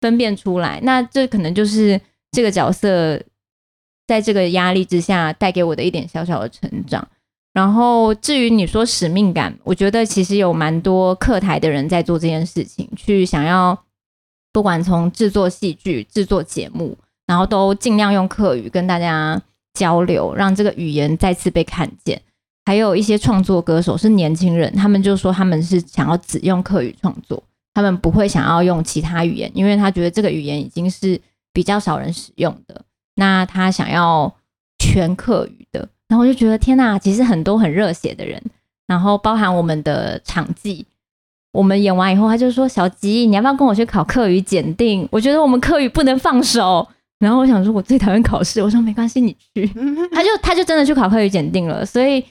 [0.01, 0.79] 分辨出来。
[0.83, 1.99] 那这可能就是
[2.31, 3.21] 这个角色
[4.05, 7.07] 在这个压力之下带给我的一点小小的成长。
[7.53, 13.77] 然后至于你说使命感，我觉得其实有蛮多课台的人在做这件事情，去想要
[14.53, 19.41] 不管从制作戏剧、制作节目，然后都尽量用客语跟大家
[19.73, 22.21] 交流，让这个语言再次被看见。
[22.65, 27.41] 还有一些创作歌手是年轻人，他们就说他们是想要只用客语创作，
[27.77, 31.21] 他们不会想要用其他语言，因为他觉得这个语言已经是
[31.53, 32.81] 比较少人使用的。
[33.17, 34.33] 那他想要
[34.79, 38.41] 全客语的，然后我就觉得天哪，其实很多很热血的人，
[38.87, 40.87] 然后包含我们的场记，
[41.51, 45.07] 我们演完以后，他就说小吉，你要不要跟我去考客语检定？
[45.11, 46.87] 我觉得我们客语不能放手。
[47.19, 49.67] 然后我想说，我最讨厌考试，我说没关系，你去。
[50.11, 52.25] 他就他就真的去考客语检定了，所以。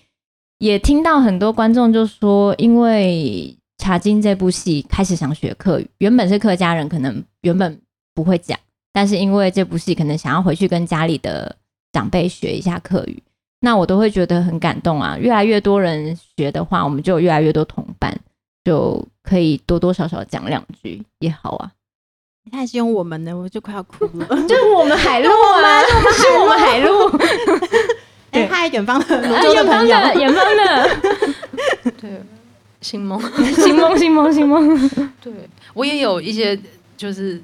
[0.58, 7.80] 也听到很多观众就说，因为《茶金》这部戏开始想学客语，原本是客家人，可能原本
[8.14, 8.58] 不会讲，
[8.92, 11.54] 但是因为这部戏，可能想要回去跟家里的
[11.92, 13.22] 长辈学一下客语，
[13.60, 15.16] 那我都会觉得很感动啊！
[15.18, 18.18] 越来越多人学的话，我们就有越来越多同伴，
[18.64, 21.70] 就可以多多少少讲两句也好啊。
[22.50, 25.82] 他还是用我们的，我就快要哭了， 就是我们海陆啊，
[26.14, 27.10] 是我们海陆。
[28.30, 29.22] 对，他远方的，
[29.54, 31.34] 远方的，远方的，对，
[32.90, 33.20] 星梦，
[33.56, 35.10] 星梦，星梦，星梦。
[35.20, 35.32] 对，
[35.74, 36.56] 我也有一些
[36.96, 37.42] 就是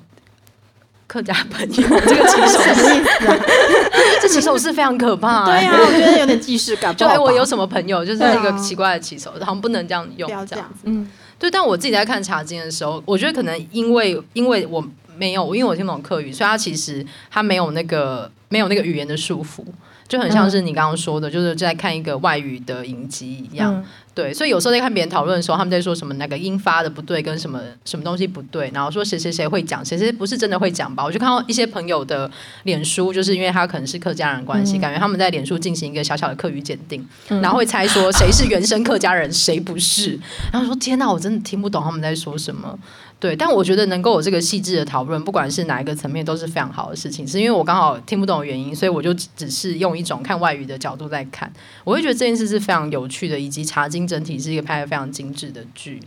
[1.08, 3.04] 客家朋友， 这个起手是，
[4.22, 5.44] 这起手是非常可怕。
[5.44, 6.94] 对啊，我觉得有点既视感。
[6.94, 10.82] 就我有什么朋友，就是一个奇怪的骑手，好像不能这样用，这样子。
[10.84, 11.50] 嗯，对。
[11.50, 14.82] 但我自己在看茶经的时候，我觉得可能因为因为我
[15.16, 19.64] 没有，因为我听不懂客语，所以他其实他没有那个没有那个语言的束缚。
[20.12, 24.34] 就很像是你刚刚说的，嗯、就是在看一个外语的影集一样，嗯、对。
[24.34, 31.02] 所以有时候在看别人讨论的时候，他们在说什么那个音发的不对，跟什么什么东西不对，然后说谁谁谁会讲，谁谁不是真的会讲吧？
[31.02, 32.30] 我就看到一些朋友的
[32.64, 40.20] 脸书，就是因为他可能是客家人关系，嗯、感觉他们在脸书进行一个小小的客语检定，嗯、然后会猜说谁是原生客家人，谁不是。
[40.52, 42.78] 然后说天哪，我真的听不懂他们在说什么。
[43.22, 47.24] 对，但我觉得能够有这个细致的讨论，不管是哪一个层面，都是非常好的事情。
[47.24, 51.48] 是因为我刚好听不懂原因，所以我就只是用一种看外语的角度在看。
[51.84, 56.00] 我会觉得这件事是非常有趣的，以及《茶金》整体是一个拍得非常精致的剧。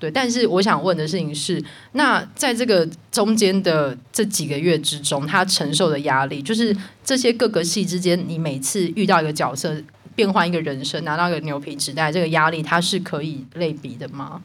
[0.00, 9.72] 对，但是我想问的事情是，那在这个中间的这几个月之中，他承受的压力，就是这些各个戏之间，你每次遇到一个角色，
[10.16, 14.42] 变换一个人生，拿到一个牛皮纸袋，这个压力，它是可以类比的吗？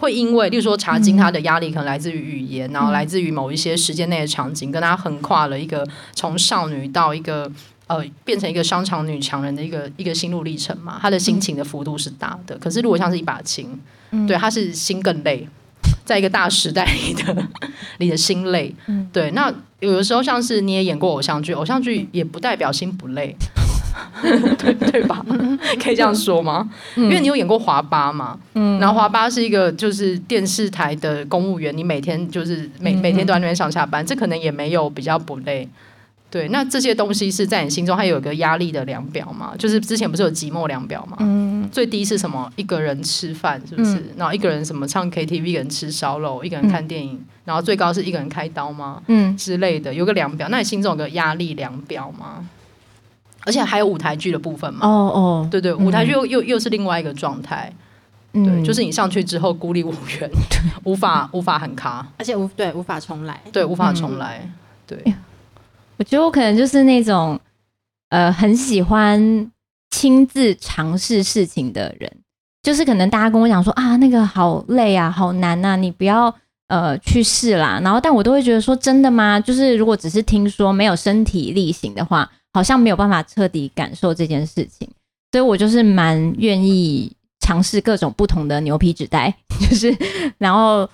[0.00, 7.50] 会因为，例如说查金，他的压力可能来自于语言，嗯、然后来自于某一些时间内的场景，跟他横跨了一个从少女到一个
[7.86, 10.98] 呃变成一个商场女强人的一个一个心路历程嘛。
[11.00, 13.78] 她的心情的幅度是大的，可是如果像是一把琴，
[14.12, 15.46] 嗯、对，他是心更累，
[16.04, 17.48] 在一个大时代里的
[17.98, 19.30] 你的心累，嗯、对。
[19.32, 23.36] 那有的时候像是你也演过偶像剧，偶像剧也不代表心不累。
[24.58, 25.24] 对对吧？
[25.82, 26.68] 可以这样说吗？
[26.96, 35.68] 嗯、因为你有演过华八嘛，嗯，然后华八是一个就是电视台的公务员，你每天就是每每天都在那边上下班，嗯、这可能也没有比较不累。
[36.30, 39.52] 对，那这些东西是在你心中还有一个压力的量表嘛？
[39.58, 41.16] 就是之前不是有寂寞量表嘛？
[41.18, 42.48] 嗯，最低是什么？
[42.54, 43.96] 一个人吃饭是不是？
[43.96, 49.02] 嗯、然后一个人什么唱 KTV，一个人吃烧肉，一个人看电影，嗯、然后最高是一个人开刀吗？
[49.08, 50.48] 嗯，之类的，有个量表。
[50.50, 52.46] 那你心中有个压力量表吗？
[53.44, 54.86] 而且还有舞台剧的部分嘛？
[54.86, 57.72] 哦哦，对对，舞台剧又又又是另外一个状态，
[58.32, 60.30] 对，就是你上去之后孤立无援，
[60.84, 64.48] 无法无法很卡，而且无对无法重来，对无法重来，
[64.86, 65.14] 对。
[65.96, 67.38] 我觉得我可能就是那种
[68.08, 69.50] 呃很喜欢
[69.90, 72.10] 亲自尝试事情的人，
[72.62, 76.34] 就是可能大家跟我讲说啊那个好累啊好难啊，你不要
[76.70, 79.38] 呃去试啦，然后但我都会觉得说真的吗？
[79.38, 82.30] 就是如果只是听说没有身体力行的话。
[82.52, 84.90] 好像没有办法彻底感受这件事情，
[85.30, 89.32] 所以我就是蛮愿意尝试各种不同的牛皮纸袋，
[89.70, 89.96] 就是
[90.36, 90.90] 然后，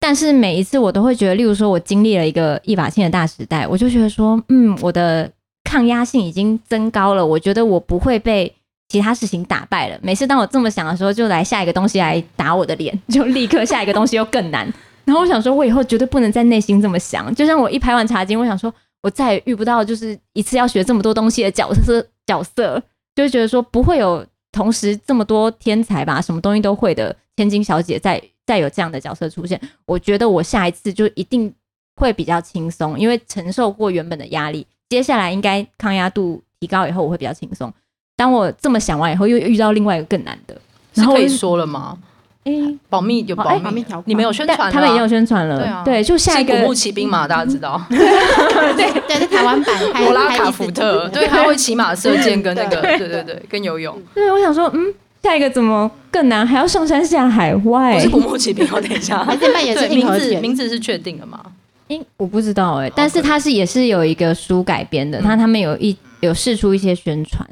[0.00, 5.30] 但是每一次我都会觉得，例如说我经历了一个一把性的大时代，我就觉得说，嗯，我的
[5.62, 8.52] 抗压性已经增高了，我觉得我不会被
[8.88, 9.96] 其他事情打败了。
[10.02, 14.68] 每次当我这么想的时候，就来下一个东西来打我的脸， 就立刻下一个东西又更难。
[15.06, 17.34] 然后我想说，我以后绝对不能在内心这么想。
[17.34, 18.70] 就像我一拍完茶经，我想说。
[19.02, 22.82] 我再也遇不到就是一次要学这么多东西的角色，角色
[23.14, 31.54] 就会觉得说不会有同时这么多天才吧，什么东西都会的千金小姐再再有这样的角色出现，我觉得我下一次就一定
[31.94, 37.72] 会比较轻松，因为承受过原本的压力，接下来应该抗压度提高以后我会比较轻松。
[38.16, 40.60] 当我这么想完以后，又遇到另外一个更难的，
[40.94, 41.96] 然后可以说了吗？
[42.46, 42.52] 哎，
[42.88, 45.58] 保密有保密条款，你们有宣传，他们也有宣传了。
[45.58, 47.84] 对啊，对，就下一个古墓奇兵嘛，大家知道。
[47.90, 47.98] 对
[49.02, 54.00] 对， 是台湾版柏拉卡福特，对，他会骑马射箭跟那个，对对对，跟游泳。
[54.14, 56.46] 对，我想说，嗯，下一个怎么更难？
[56.46, 57.94] 还要上山下海外？
[57.96, 61.40] 不是古墓奇兵，我等一下，还是扮演是名字，名字是确定的吗？
[61.88, 67.44] 因我不知道哎，但是他是也是有一个书改编的，他他们有一有试出一些宣传。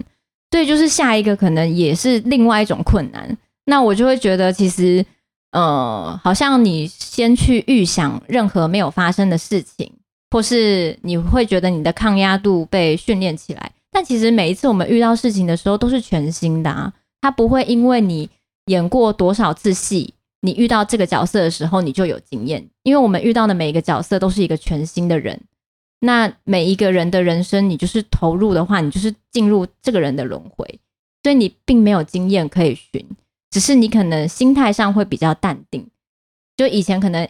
[0.50, 3.36] 对，就是下一个可能也是另外一种困难。
[3.64, 5.04] 那我就会觉得，其实，
[5.52, 9.92] 呃，好像你先去预想任何没有发生的事情，
[10.30, 13.72] 或是你会觉得你的抗压度被训练起来。
[13.90, 18.28] 但其实每一次我们遇到事情的时候都是全新的啊，它不会因为你
[18.66, 22.68] 演过多少次戏，你遇到这个角色的时候你就有经验。
[22.82, 25.40] 因为我们遇到的每一个角色都是一个全新的人。
[26.00, 30.80] 那每一个人的人生，你就是投入的话，你就是进入这个人的轮回，
[31.22, 33.06] 所以你并没有经验可以寻，
[33.54, 35.88] 只是你可能心态上会比较淡定。
[36.56, 37.28] 就以前可能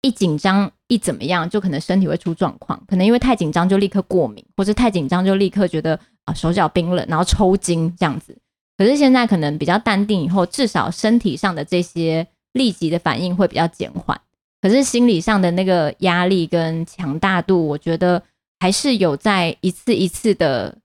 [0.00, 8.34] 一紧张一怎么样，就可能身体会出状况，可能因为太紧张就立刻过敏，或者太紧张就立刻觉得啊手脚冰冷，然后抽筋这样子。
[8.78, 14.18] 可是现在可能比较淡定以后，至少身体上的这些立即的反应会比较减缓。
[14.62, 18.22] 可是心理上的那个压力跟强大度，我觉得
[18.60, 20.78] 还是有在一次一次的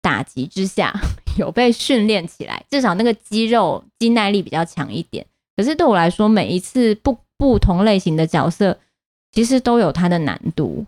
[0.00, 0.98] 打击之下
[1.38, 5.24] 有被训练起来，至少那个肌肉肌耐力比较强一点。
[5.56, 8.78] 可是对我来说，每一次不不同类型的角色，
[9.32, 10.84] 其实都有它的难度。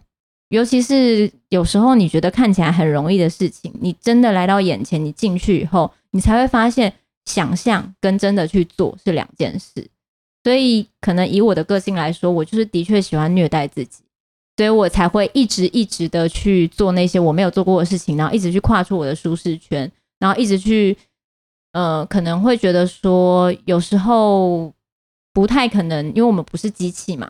[0.50, 6.92] 尤其是有时候你觉得看起来很容易的事情，你真的来到眼前，你进去以后，你才会发现
[7.24, 9.86] 想象跟真的去做是两件事。
[10.42, 14.02] 所以，可能以我的个性来说，我就是的确喜欢虐待自己，
[14.56, 20.96] 所以我才会一直一直的去做那些我没有做过的事情，然后一直去跨出我的舒适圈，然后一直去，
[21.72, 24.72] 呃，可能会觉得说，有时候
[25.32, 27.28] 不太可能，因为我们不是机器嘛。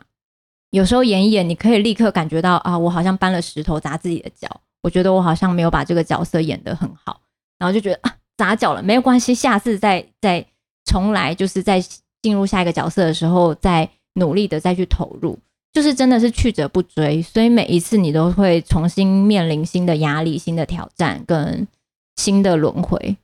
[0.73, 7.23] 有时候演一演，你可以立刻感觉到啊，我好像搬了石头砸自己的脚，我觉得我好像没有把这个角色演得很好，
[7.59, 10.45] 然后就觉得啊，砸脚了，没有关系，下次再再
[10.85, 11.83] 重来，就是在。
[12.23, 15.39] 进入下一个角色的时候，再努力的再去投入，
[15.73, 21.67] 就是真的是去者不追，所以每一次你都会重新面临新的压力、新的挑战跟
[22.21, 23.17] 新的轮回。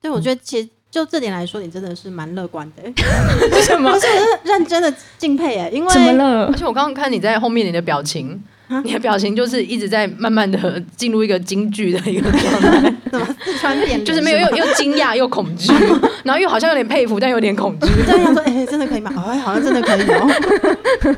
[0.00, 2.82] 对，我觉得其实就这点来说，你真的是蛮乐观的。
[3.52, 3.90] 为什么？
[3.90, 4.06] 我是
[4.44, 6.46] 认真的敬佩哎，因为怎么了？
[6.46, 8.42] 而且我刚刚看你在后面你的表情。
[8.84, 14.02] 你的表情就是一直在慢慢的进入一个京剧的一个状态， 怎么四川变？
[14.02, 15.70] 就是没有又又惊讶又恐惧，
[16.24, 17.86] 然后又好像有点佩服，但有点恐惧。
[18.06, 19.12] 这样说，哎、欸，真的可以吗？
[19.28, 20.26] 哎，好像真的可以哦。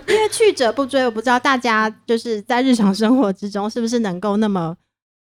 [0.09, 4.75] 因为去者不追，我不知道大家就是在日常生活之中是不是能够那么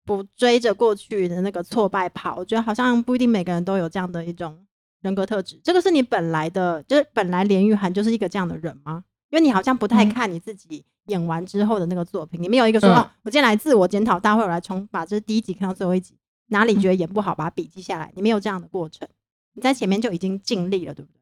[0.09, 2.37] 不追着过去的那个挫败跑。
[2.37, 4.59] 我觉得好像不一定每个人都有这样的一种
[5.03, 5.61] 人格特质。
[5.63, 9.05] 这个是你本来的，就是本来连玉涵就是一个这样的人吗？
[9.29, 16.15] 因为你好像不太看你自己演完之后的那个作品，你没有一个说、嗯、哦，我今天来自我检讨大会，我来重把这第一集看到最后一集，
[16.47, 18.11] 哪里觉得演不好，把它笔记下来。
[18.17, 19.07] 你没有这样的过程，
[19.53, 21.19] 你在前面就已经尽力了，对不对？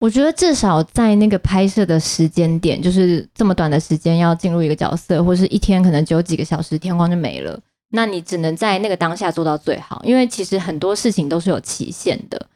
[0.00, 7.58] 我觉得至少在那个拍摄的时间点，就是这么短的时间要进入一个角色，或是一天可能只有几个小时，天光就没了，
[7.90, 12.46] 那你只能在那个当下做到最好，因为其实很多事情都是有期限的。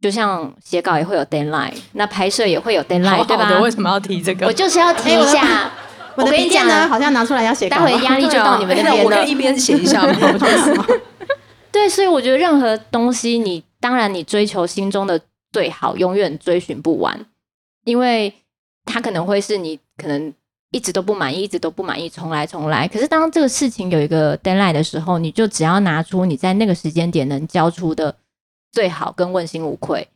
[0.00, 3.60] 就像写稿也会有 deadline，那拍摄也会有 deadline，好好对吧？
[3.60, 4.46] 为什么要提这个？
[4.46, 5.70] 我就是要提一下。
[6.16, 9.04] 我跟你讲呢，好像拿出来要写稿，待会压力就到你们那边了。
[9.04, 10.12] 我可以一边写一下吗？
[11.70, 15.18] 对，所以我觉得任何东西，你当然你追求心中的
[15.52, 17.24] 最好，永远追寻不完，
[17.84, 18.34] 因为
[18.84, 20.32] 它可能会是你可能
[20.72, 22.88] 一直都不满意，一直都不满意，重来重来。
[22.88, 28.16] 可是当这个事情有一个 deadline 的时候，你就只要拿出你在那个时间点能交出的。
[28.72, 30.08] 最好跟问心无愧，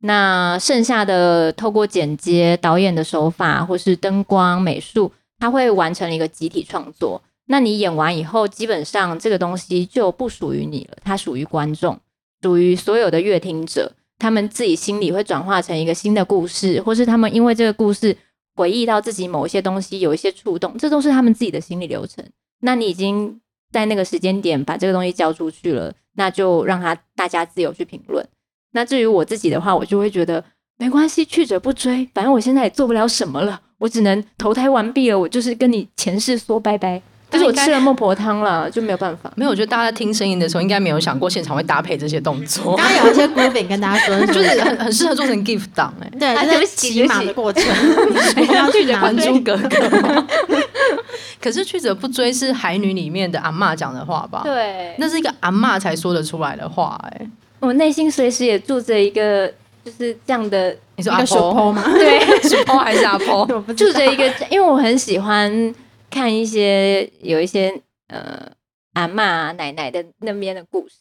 [0.00, 7.22] 那剩下的透过剪接、导演的手法或是灯光、美术，它会完成一个集体创作。
[7.48, 12.00] 那你演完以后，基本上这个东西就不属于你了，它属于观众，
[12.40, 13.92] 属于所有的阅听者。
[14.18, 18.16] 他们自己心里会转化成一个新的故事，或是他们因为这个故事
[18.58, 22.24] 回忆到自己某一些东西，有一些触动，这都是他们自己的心理流程。
[22.62, 23.40] 那你已经
[23.70, 25.94] 在那个时间点把这个东西交出去了。
[26.18, 28.26] 那就让他大家自由去评论。
[28.72, 30.44] 那至于我自己的话，我就会觉得
[30.76, 32.08] 没关系，去者不追。
[32.12, 35.16] 反正我现在也做不了什么了，我只能投胎完毕了。
[35.16, 37.00] 我就是跟你前世说拜拜。
[37.30, 39.30] 但是我吃了孟婆汤了，就没有办法。
[39.36, 42.74] 没有，我觉得大家在听声音的时候，应该没有想过现场会搭配这些动作。
[42.78, 46.10] 刚刚有一些 grooving 跟大家说，就是很很适合做成 gift 档哎。
[46.18, 47.62] 对，就是骑马的过程。
[48.72, 50.24] 去者还珠格格。
[51.40, 54.40] 可是去者不追是海女里面的阿嬷讲的话吧？
[54.44, 57.26] 对，那是一个阿嬷才说得出来的话哎。
[57.60, 59.46] 我内心随时也住着一个
[59.84, 61.82] 就是这样的，你说阿婆吗？
[61.94, 63.46] 对，阿婆还是阿婆？
[63.76, 65.74] 住着一个，因为我很喜欢
[66.10, 68.50] 看一些有一些呃
[68.94, 70.96] 阿嬷奶奶的那边的故事。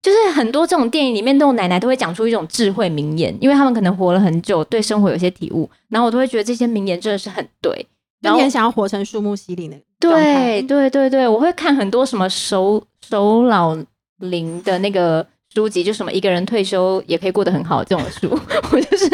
[0.00, 7.86] 就是很多这种电影里面，那种奶奶都会讲出一种智慧名言，因为他们可能活了很久，对生活有些体悟，然后我都会觉得这些名言真的是很对。
[8.20, 9.76] 然后很想要活成树木希林的。
[10.00, 13.76] 对对对对，我会看很多什么守守老
[14.18, 15.24] 林的那个
[15.58, 18.30] 书籍，就什么一个人退休也可以过得很好这种书，
[18.70, 19.06] 我就是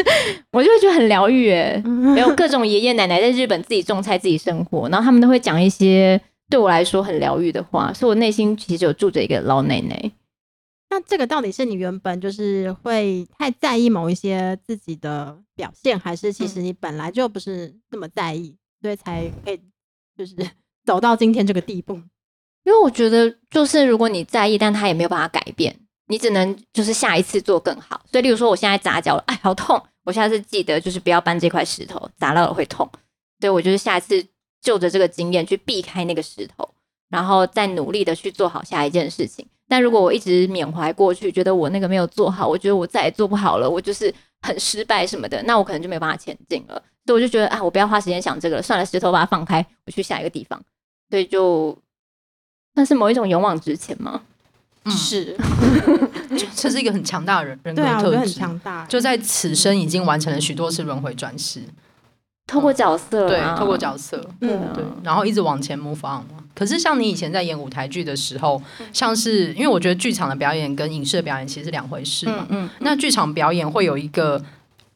[0.51, 1.81] 我就会觉得很疗愈哎。
[2.13, 10.11] 还有各种爷爷奶奶在日本自己种菜自己生活，然后他们都会讲一些对我来说很疗愈的话，所以我内心其实有住着一个老奶奶。
[10.91, 19.59] 那这个到底是你原本就是会太在意某一些自己的表现，还是其实你本来就不是那么在意，所以才可以
[20.15, 20.35] 就是
[20.85, 21.99] 走到今天这个地步？
[22.63, 25.75] 因为我觉得，就是如果你在意，但他也没有办法改变，
[26.07, 28.01] 你只能就是下一次做更好。
[28.11, 29.81] 所以，例如说我现在砸脚了，哎，好痛！
[30.03, 32.87] 我下次记得就是不要搬这块石头，砸到了会痛。
[33.39, 34.25] 所以我就是下一次
[34.61, 36.69] 就着这个经验去避开那个石头，
[37.09, 39.45] 然后再努力的去做好下一件事情。
[39.67, 46.81] 但如果我一直缅怀过去，觉得我那个没有做好，我觉得我再也做不好了，我就是很失败什么的，那我可能就没有办法前进了。
[47.05, 50.63] 所以我就觉得啊，我不要花时间想这个了，算了，石头把它放开，我去下一个地方。
[51.09, 51.75] 所以就
[52.75, 54.21] 算是某一种勇往直前吗？
[54.85, 55.35] 嗯，是，
[56.55, 61.61] 这是一个很强大的人人格特质，对啊，很强大，就在此生已经完成了许多次轮回转世。
[62.47, 66.23] 透过角色，对，透过角色，嗯，对，然后一直往前 move on。
[66.53, 68.61] 可是像你以前在演舞台剧的时候，
[68.93, 72.45] 像是因为我觉得剧场的表演跟影视的表演其实是两回事嘛。
[72.49, 74.39] 嗯，那剧场表演会有一个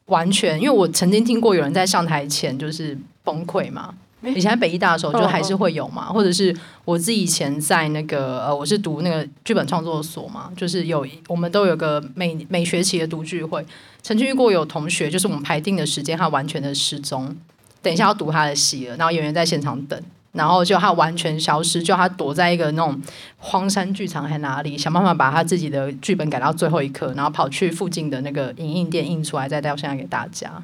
[0.06, 3.92] 完全，因为我曾经听过有人在上台前就是崩溃嘛。
[4.22, 6.54] 以前在北艺大的时候，就还是会有嘛，或者是
[6.84, 13.64] 我自己以前在那个呃，我是读那个剧本创作所嘛，就是有我们都有个每每学期的读剧会。
[14.02, 17.34] 曾经遇过有同学，就是我们排定的时间，他完全的失踪，
[17.82, 20.02] 等一下要读他的戏了，然后演员在现场等，
[20.32, 23.00] 然后就他完全消失，就他躲在一个那种
[23.38, 30.62] 荒山剧场还哪里，想办法把他自己的剧本改到最后一刻，然后跑去附近的那个影印店印出来，再到现在给大家。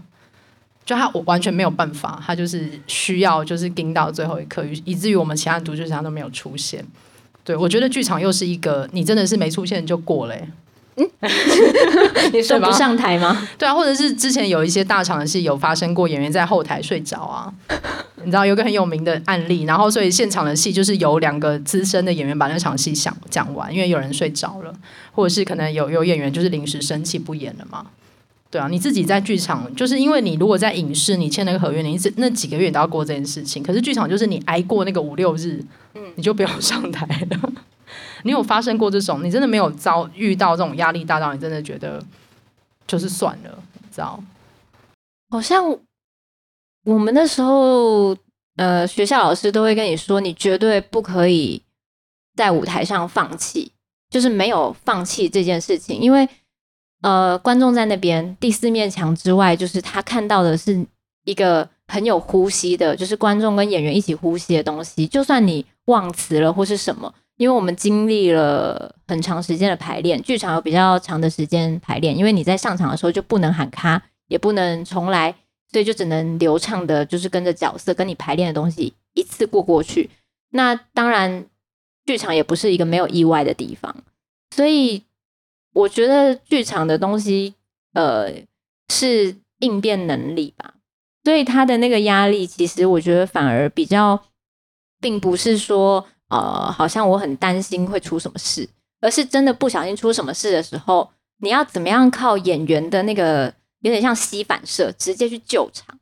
[0.87, 6.83] 就他我完全没有办法，他就是需要就是盯到最后一刻，以至于我们其他读剧场都没有出现。
[7.43, 10.35] 对，我觉得剧场又是一个，你真的是没出现就过了。
[10.97, 11.07] 嗯，
[12.33, 13.47] 你说不上台吗？
[13.59, 17.53] 对啊，或者是之前有一些大场的戏有发生过演员在后台睡着啊，
[18.25, 24.73] 你知道有个很有名的案例，然后所以现场的戏就是有两个资深的演员把那场戏讲讲完，因为有人睡着了，
[25.13, 27.85] 或者是可能有有演员就是临时生气不演了嘛。
[28.57, 33.63] 对啊，你自己在剧场，就是因为你如果在影视，你签那个合约，你这那几个月你都要过这件事情。
[33.63, 37.53] 可是剧场就是你挨过那个五六日，嗯，你就不要上台了。
[38.25, 39.23] 你有发生过这种？
[39.23, 42.03] 你真的没有遭遇到这种压力大到你真的觉得
[42.87, 44.19] 就是算了，你知道？
[45.29, 45.63] 好像
[46.85, 48.17] 我们那时候，
[48.57, 51.61] 呃，学校老师都会跟你说，你绝对不可以
[52.35, 53.71] 在舞台上放弃，
[54.09, 56.27] 就是没有放弃这件事情，因为。
[57.07, 60.85] 呃，观众在那边第四面墙之外，就是他看到的是
[61.23, 65.07] 一个很有呼吸的，就是观众跟演员一起呼吸的东西。
[65.07, 75.33] 就算你忘词了或是什么，因为我们经历了很长时间的排练，剧场有比较长的时间排练，因为你在上场的时候就不能喊卡，也不能重来，
[75.71, 80.11] 所以就只能流畅的，就是跟着角色跟你排练的东西一次过过去。
[80.51, 81.47] 那当然，
[82.05, 83.95] 剧场也不是一个没有意外的地方，
[84.51, 85.05] 所以。
[85.77, 87.55] 我觉得剧场的东西，
[87.93, 88.33] 呃，
[88.89, 90.73] 是应变能力吧。
[91.23, 94.19] 所以他的那个压力，其实我觉得反而比较，
[95.03, 98.67] 并不是说，呃，好像我很担心会出什么事，
[99.03, 101.11] 而是真的不小心出什么事的时候，
[101.41, 105.99] 你要怎么样靠演员的那个有点像吸反射，直接去救场。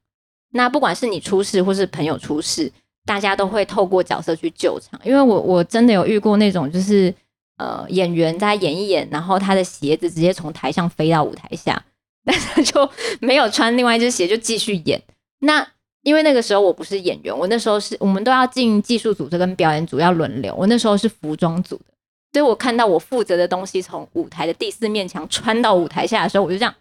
[0.53, 2.71] 那不管是你出事，或是朋友出事，
[3.05, 5.01] 大家都会透过角色去救场。
[5.03, 7.13] 因为我我真的有遇过那种，就是。
[7.57, 11.85] 呃，演员在演一演，然后他的鞋子直接从台上飞到舞台下，
[12.25, 12.91] 但是他就
[13.21, 15.01] 没有穿另外一只鞋就继续演。
[15.41, 15.67] 那
[16.03, 20.55] 因为那个时候我不是演员，我那时候是我们都要进技术组，这跟表演组要轮流。
[20.59, 21.85] 我那时候是服装组的，
[22.33, 26.75] 所以我看到我负责的东西从舞台的第四面墙穿到舞台下的时候，我就这样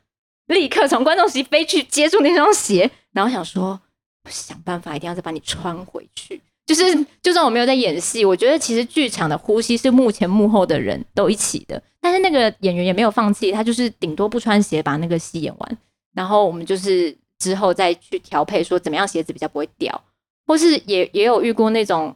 [0.47, 3.80] 立刻从观众席飞去接住那双鞋，然后想说
[4.28, 6.41] 想办法一定要再把你穿回去。
[6.66, 11.82] 就是，就算我没有在演戏，我觉得其实剧场的呼吸是幕前幕后的人都一起的。
[11.99, 15.78] 但是那个演员也没有放弃，他就是顶多不穿鞋把那个戏演完，
[16.14, 20.03] 然后我们就是之后再去调配，说怎么样鞋子比较不会掉，
[20.47, 22.16] 或是也也有遇过那种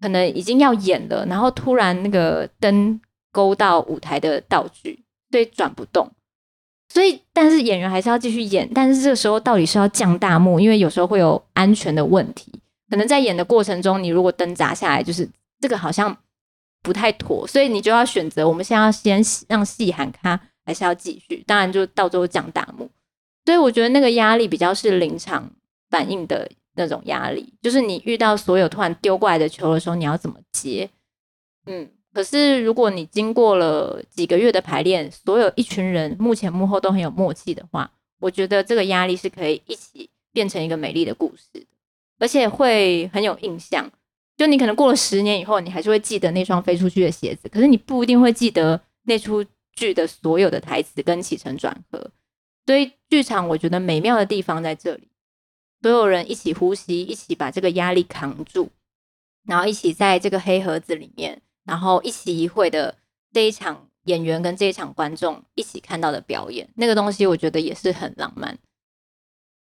[0.00, 3.00] 可能已经要演了，然后突然那个灯
[3.32, 6.10] 勾到舞台的道具，所以转不动。
[6.92, 8.68] 所以，但是演员还是要继续演。
[8.74, 12.59] 但是这个时候到底是要降大幕，因为有时候会有安全的问题。
[12.90, 15.26] 可能在演的过程中，你如果灯砸下来，就是
[15.60, 16.14] 这个好像
[16.82, 21.42] 不太妥，所以你就要选择我们现在要先让戏喊卡，还是要继续？
[21.46, 22.90] 当然，就到最后讲大幕。
[23.46, 25.50] 所以我觉得那个压力比较是临场
[25.88, 30.90] 反应的那种压力，就是你遇到所有突然丢过来的球的时候，你要怎么接？
[31.66, 31.88] 嗯。
[32.12, 37.88] 可是，如果你经过了几个月的排练，所有一群人幕前幕后都很有默契的话，
[38.18, 41.64] 我觉得这个压力是可以一起变成一个美丽的故事，
[42.20, 43.90] 而且会很有印象。
[44.36, 52.12] 就你可能过了十年以后，你还是会记得那双飞出去的鞋子，可是你不一定会记得那出剧的所有的台词跟起承转合。
[52.64, 55.08] 所以，剧场我觉得美妙的地方在这里，
[55.82, 58.70] 所有人一起呼吸，一起把这个压力扛住，
[59.44, 61.42] 然后一起在这个黑盒子里面。
[61.62, 62.96] 然后一起一会的
[63.32, 68.58] 这一场演员跟这一场观众一起看到的表演，那个东西我觉得也是很浪漫。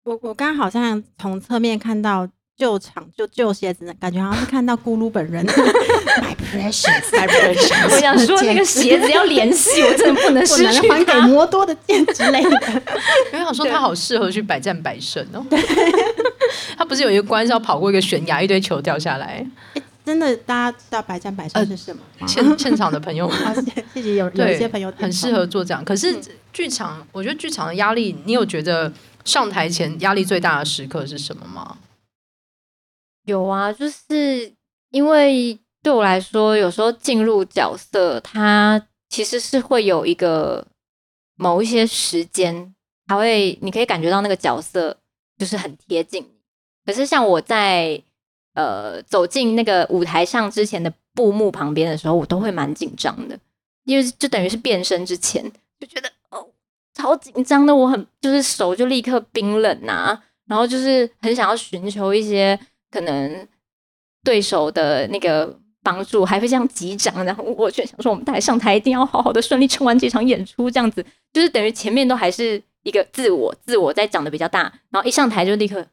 [0.04, 5.46] 我我刚好像从侧面看到旧场就旧鞋子，感觉好像是看到咕噜本人。
[5.46, 7.92] My precious, my precious。
[7.92, 12.50] 我想说那个鞋子要联系，我真的不能失去还给摩多的剑之类的。
[13.34, 15.46] 因为想说他好适合去百战百胜哦。
[16.78, 19.46] 他不是有一个关是要跑过一个悬崖，一堆球掉下来。
[20.06, 22.28] 真的，大家知道百战百胜是什么吗？
[22.28, 23.38] 现、呃、现场的朋友们，
[23.94, 25.84] 谢谢有有一些朋友很适合做这样。
[25.84, 26.16] 可是
[26.54, 28.94] 剧场，嗯、我觉得剧场的压力，你有觉得
[29.26, 31.76] 上台前压力最大的时刻是什么吗？
[33.26, 34.52] 有啊，就是
[34.92, 40.66] 因为对我来说，有时候进入角色，它其实是会有一个
[41.36, 42.74] 某一些时间，
[43.08, 44.98] 还会你可以感觉到那个角色
[45.38, 46.26] 就是很贴近。
[46.86, 48.02] 可是像我在。
[48.58, 53.38] 呃，走进那个舞台上之前的布幕旁边的时候，我都会蛮紧张的，
[53.84, 55.44] 因为就等于是变身之前，
[55.78, 56.48] 就觉得哦，
[56.94, 62.58] 超紧张的，我很就是手就立刻冰冷呐、然后就是很想要寻求一些
[62.96, 63.48] 可能
[64.24, 75.86] 对手的那个帮助，还会这样击掌，然后我却想说，我们台上台一定要好好的顺利撑完这场演出，这样子就是等于前面都还是一个自我，自我在长得比较大，然后一上台就立刻。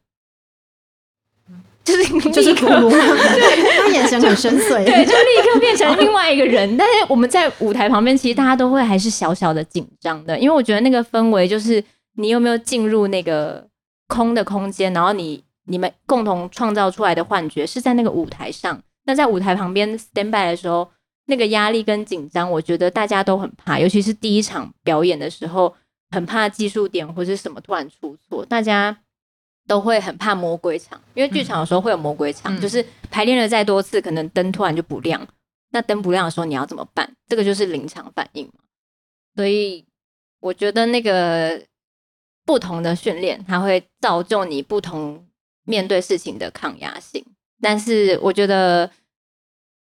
[1.85, 6.77] 就是就是咕噜， 对，他眼神很深邃，对，就立刻变成另外一个人。
[6.77, 11.83] 但是我们在舞台旁边，其实大家都会还是小小的紧张的，因为我觉得那个氛围就是
[12.15, 13.67] 你有没有进入那个
[14.07, 18.83] 空的空间，然后你你们共同创造出来的幻觉是在那个舞台上。
[19.05, 20.91] 那在舞台旁边 stand by 的时候，
[21.27, 25.75] 那个压力跟紧张，我觉得大家都很怕，尤其是第一场表演的时候，
[26.11, 28.99] 很怕技术点或是什么突然出错，大家。
[29.65, 35.25] 都会很怕魔鬼场，因为剧场有时候会有魔鬼场，嗯、就是排练了再多次，可能灯突然就不亮。
[35.71, 37.09] 那灯不亮的时候，你要怎么办？
[37.29, 38.55] 这个就是临场反应嘛。
[39.37, 39.87] 所以
[40.41, 41.63] 我觉得那个
[42.45, 45.25] 不同的训练，它会造就你不同
[45.65, 47.25] 面对事情的抗压性。
[47.61, 48.91] 但是我觉得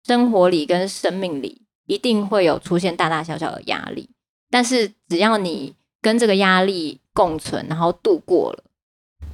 [0.06, 4.10] 生活里跟生命里一定会有出现大大小小的压力，
[4.50, 8.64] 但是只要你跟这个压力共存，然后度过了。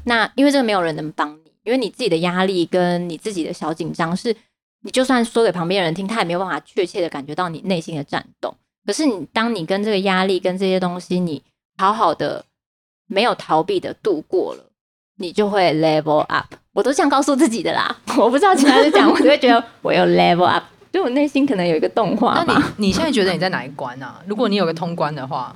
[0.05, 4.35] 那因为这个没有人能帮你，因为你自己的压力跟你自己的小紧张，是
[4.81, 8.55] 你就算说给旁边人听，他也没有办法确切的感觉到你内心的颤动。
[8.85, 11.43] 可是你当你跟这个压力跟这些东西，你
[11.77, 12.45] 好好的
[13.07, 14.68] 没有逃避的度过了，
[15.19, 16.45] 你就会 level up。
[16.73, 22.43] 我都这样告诉自己的啦， 我不知道其他人讲，我就会觉得 我有 level up，就我内心可能有一个动画。
[22.47, 24.21] 那你你现在觉得你在哪一关啊？
[24.25, 25.55] 如果你有个通关的话，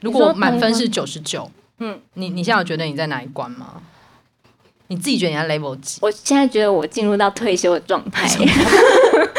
[0.00, 3.82] 如果满分是九十九，嗯，你你现在有觉得你在哪一关吗？
[4.88, 5.98] 你自己觉得你在 level 几？
[6.02, 8.28] 我现在觉得我进入到退休的状态。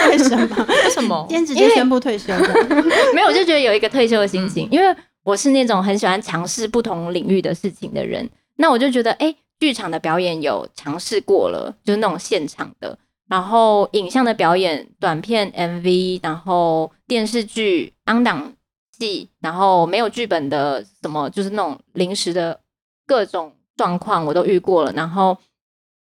[0.10, 0.66] 为什么？
[0.68, 1.26] 为什么？
[1.30, 2.66] 今天直接宣布退休的？
[3.14, 8.30] 没有，我就觉得有一个退休的心情，嗯、因为我是那种很喜欢尝试不同领域的事情的人。
[8.58, 13.00] 那我就觉得，哎、欸，剧场的表演有尝试过了，就是那种现场的，
[13.30, 18.54] 然后影像的表演，短片 MV，然后电视剧 on 档
[18.92, 22.60] 戏，然后没有剧本的什么，就是那种临时的
[23.08, 23.54] 各种。
[23.76, 25.36] 状况我都遇过了，然后，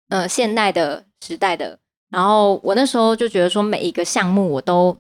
[0.09, 1.79] 呃，现代的时代的，
[2.11, 4.97] 然后我那时候就觉得说，每一个项目我都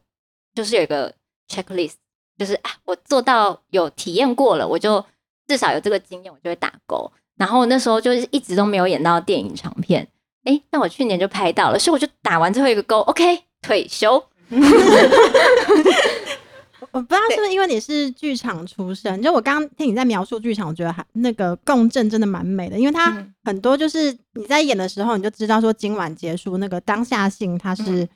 [0.55, 1.12] 就是有一个
[1.48, 1.94] checklist，
[2.38, 5.05] 就是啊，我做到有体验过了，我就
[5.48, 7.11] 至少有这个经验，我就会打勾。
[7.37, 10.07] 然后那时候就是一直都没有演到电影长片，
[10.45, 14.22] 哎，那我去年就拍到了，所以我就打完最后一个勾，OK，退休。
[16.91, 28.07] 我不知道是不是因为你是剧场出身，就我刚刚听你在描述剧场，我觉得还那个共振真的蛮美的，因为它很多就是你在演的时候，你就知道说今晚结束那个当下性，它是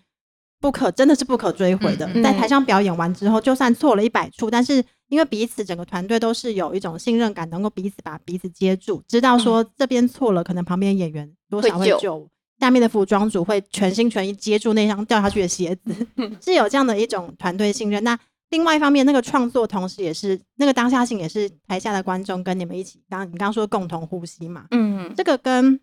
[0.60, 2.06] 不可真的是不可追回的。
[2.22, 12.28] 在台上表演完之后，就算错了一百处，但是因为彼此整个团队都是有一种信任感，能够彼此把彼此接住，知道说这边错了，可能旁边演员多少会救，
[12.58, 15.94] 下面的服装组会全心全意接住那双掉下去的鞋子，
[16.42, 18.02] 是有这样的一种团队信任。
[18.02, 18.18] 那
[18.50, 23.00] 另外一方面，那个创作同时也是那个当下性，也是台下的观众跟你们一起。
[23.08, 25.78] 刚刚你刚刚说共同呼吸嘛，嗯，这个跟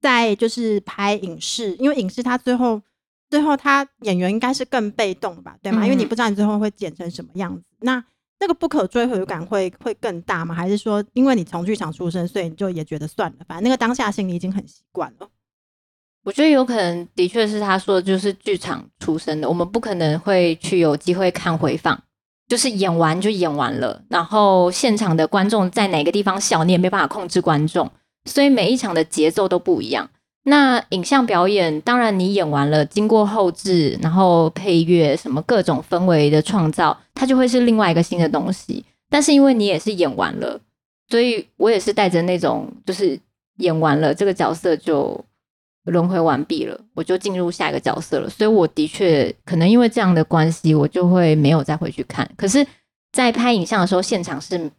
[0.00, 2.80] 在就是拍影视，因为影视它最后
[3.28, 5.84] 最后他演员应该是更被动的吧，对吗？
[5.84, 8.02] 因为你不知道你最后会剪成什么样子，那
[8.40, 10.54] 那个不可追回感会会更大吗？
[10.54, 15.28] 还是说因为你从剧场出身，所以你就也觉得算了，反正那个当下性你已经很习惯了。
[16.22, 22.02] 我觉得有可能，的确是他说的，就是剧场出身的，我们不可能会去有机会看回放，
[22.46, 27.90] 就是演完就演完了，然后现场的观众在哪个地方笑，你也没办法控制观众，
[28.26, 30.10] 所以每一场的节奏都不一样。
[30.44, 38.84] 那影像表演，当然你演完了，经过后置，然后配乐什么各种氛围的创造，它就会是另外一个新的东西。
[39.08, 40.60] 但是因为你也是演完了，
[41.08, 43.18] 所以我也是带着那种，就是
[43.58, 45.24] 演完了这个角色就。
[45.84, 48.28] 轮回完毕了，我就进入下一个角色了。
[48.28, 52.30] 所以我的确可能因为这样的关系，我就会没有再回去看。
[52.36, 52.64] 可是，
[53.12, 54.70] 在拍影像的时候，现场是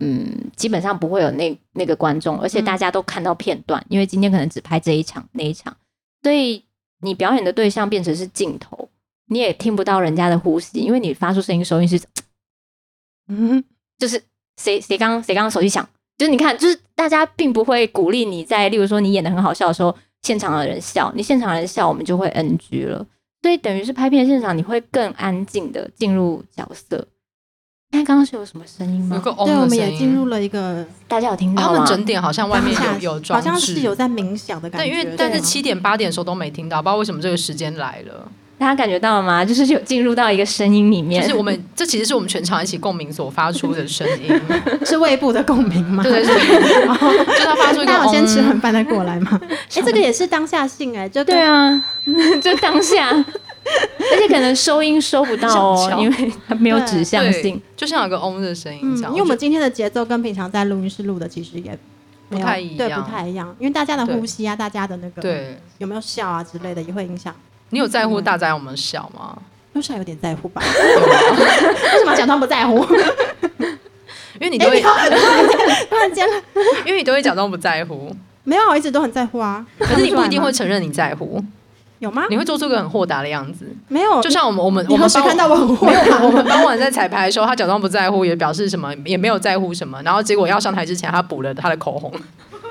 [0.00, 5.76] 嗯，基本上不会有那那个观众，而且大家都看到片段，嗯、因为今天可能只拍这一场那一场，
[6.22, 6.64] 所以
[7.00, 8.88] 你表演的对象变成是镜头，
[9.28, 12.00] 你也听不到人家的呼吸，因为你发出声音收音是
[13.28, 13.64] 嗯，
[13.98, 14.22] 就是
[14.56, 15.88] 谁谁刚谁刚刚手机响，
[16.18, 19.96] 就是你看，就是大家并不会鼓励你在，例如说你演的很好笑的时候。
[20.22, 23.06] 现场的人笑，你现场的人笑，我们就会 NG 了。
[23.42, 27.06] 所以等于是拍片现场，你会更安静的进入角色。
[27.92, 29.16] 哎，刚刚是有什么声音吗？
[29.16, 29.46] 有个音。
[29.46, 31.68] 对，我们也进入了一个，大家有听到吗？
[31.68, 34.86] 他们整点好像外面有有装置，好像是有在冥想的感觉。
[34.86, 38.28] 对，因为但是七点八点的时候都没听到，不知道为什么这个时间来了。
[38.58, 39.44] 大家感觉到了吗？
[39.44, 44.40] 就是有进入到一个声音里面，就是我们这其实是我们全场一起共鸣所发出的声音，
[44.84, 46.02] 是胃部的共鸣吗？
[46.02, 46.78] 对对对，
[47.38, 47.92] 就他发出一个。
[47.92, 49.38] 那我先吃完饭再过来吗？
[49.44, 51.84] 哎、欸，这个也是当下性哎、欸，就对啊，
[52.40, 53.12] 就当下，
[54.12, 59.14] 而且可能收音收不到哦，因为它没有指向性，就像有个嗡的声音这样、嗯。
[59.14, 61.76] 因为我们今天的节奏跟平常在录音室录的其实也
[62.28, 67.34] 不太一样，对，不太一样，因为大家的呼吸啊，大家的那个对有没有笑啊之类的也会影响。
[67.70, 69.36] 你有在乎大家有没有笑吗？
[69.72, 70.62] 多少有点在乎吧。
[70.64, 72.86] 为什么假装不在乎？
[74.38, 74.80] 因为你都会
[75.90, 76.26] 突然间，
[76.86, 78.14] 因为你都会假装不在乎。
[78.44, 79.66] 没有，我一直都很在乎啊。
[79.78, 81.42] 可是你不一定会承认你在乎，
[81.98, 82.24] 有吗？
[82.28, 83.66] 你会做出个很豁达的样子。
[83.88, 86.22] 没有，就像我们我们我们看到我很豁达。
[86.22, 90.00] 我们当晚在彩排的时候，他假装不在乎，也表示什么也没有在乎什么。
[90.02, 92.12] 然后结果要上台之前，他补了他的口红。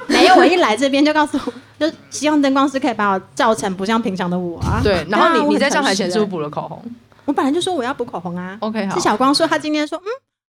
[0.08, 4.80] 没有，我一来这边就告诉我，就希望灯光师可以把我照成不像平常的我啊。
[4.84, 6.84] 对，然后你、啊、你在上台前是不是补了口红？
[7.26, 8.56] 我本来就说我要补口红啊。
[8.60, 8.94] OK，好。
[8.94, 10.06] 是小光说他今天说，嗯，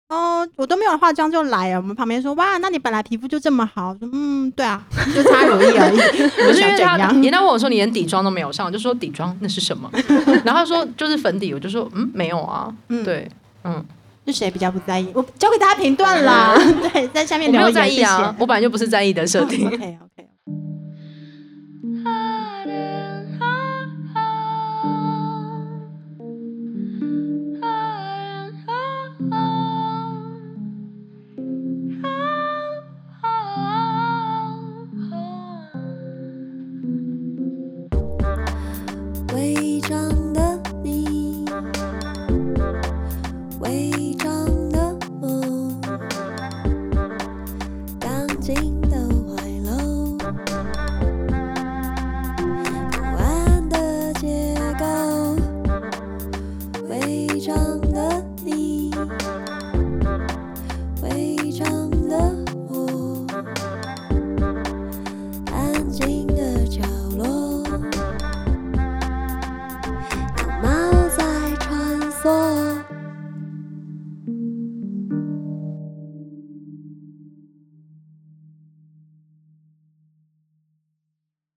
[0.09, 1.77] 哦，我都没有化妆就来了。
[1.77, 3.95] 我们旁边说，哇，那你本来皮肤就这么好。
[3.99, 4.83] 说，嗯，对啊，
[5.15, 5.97] 就擦乳液而已。
[6.45, 9.89] 不是因为他，人家问我说你连底妆都没有上，我就说底妆那是什么？
[10.45, 12.73] 然后他说就是粉底，我就说嗯没有啊。
[12.89, 13.29] 嗯，对，
[13.63, 13.83] 嗯。
[14.27, 15.07] 是谁比较不在意？
[15.13, 16.55] 我交给大家评断啦。
[16.91, 17.67] 对，在下面留言。
[17.67, 19.67] 我没有在意啊，我本来就不是在意的设定。
[19.67, 19.97] OK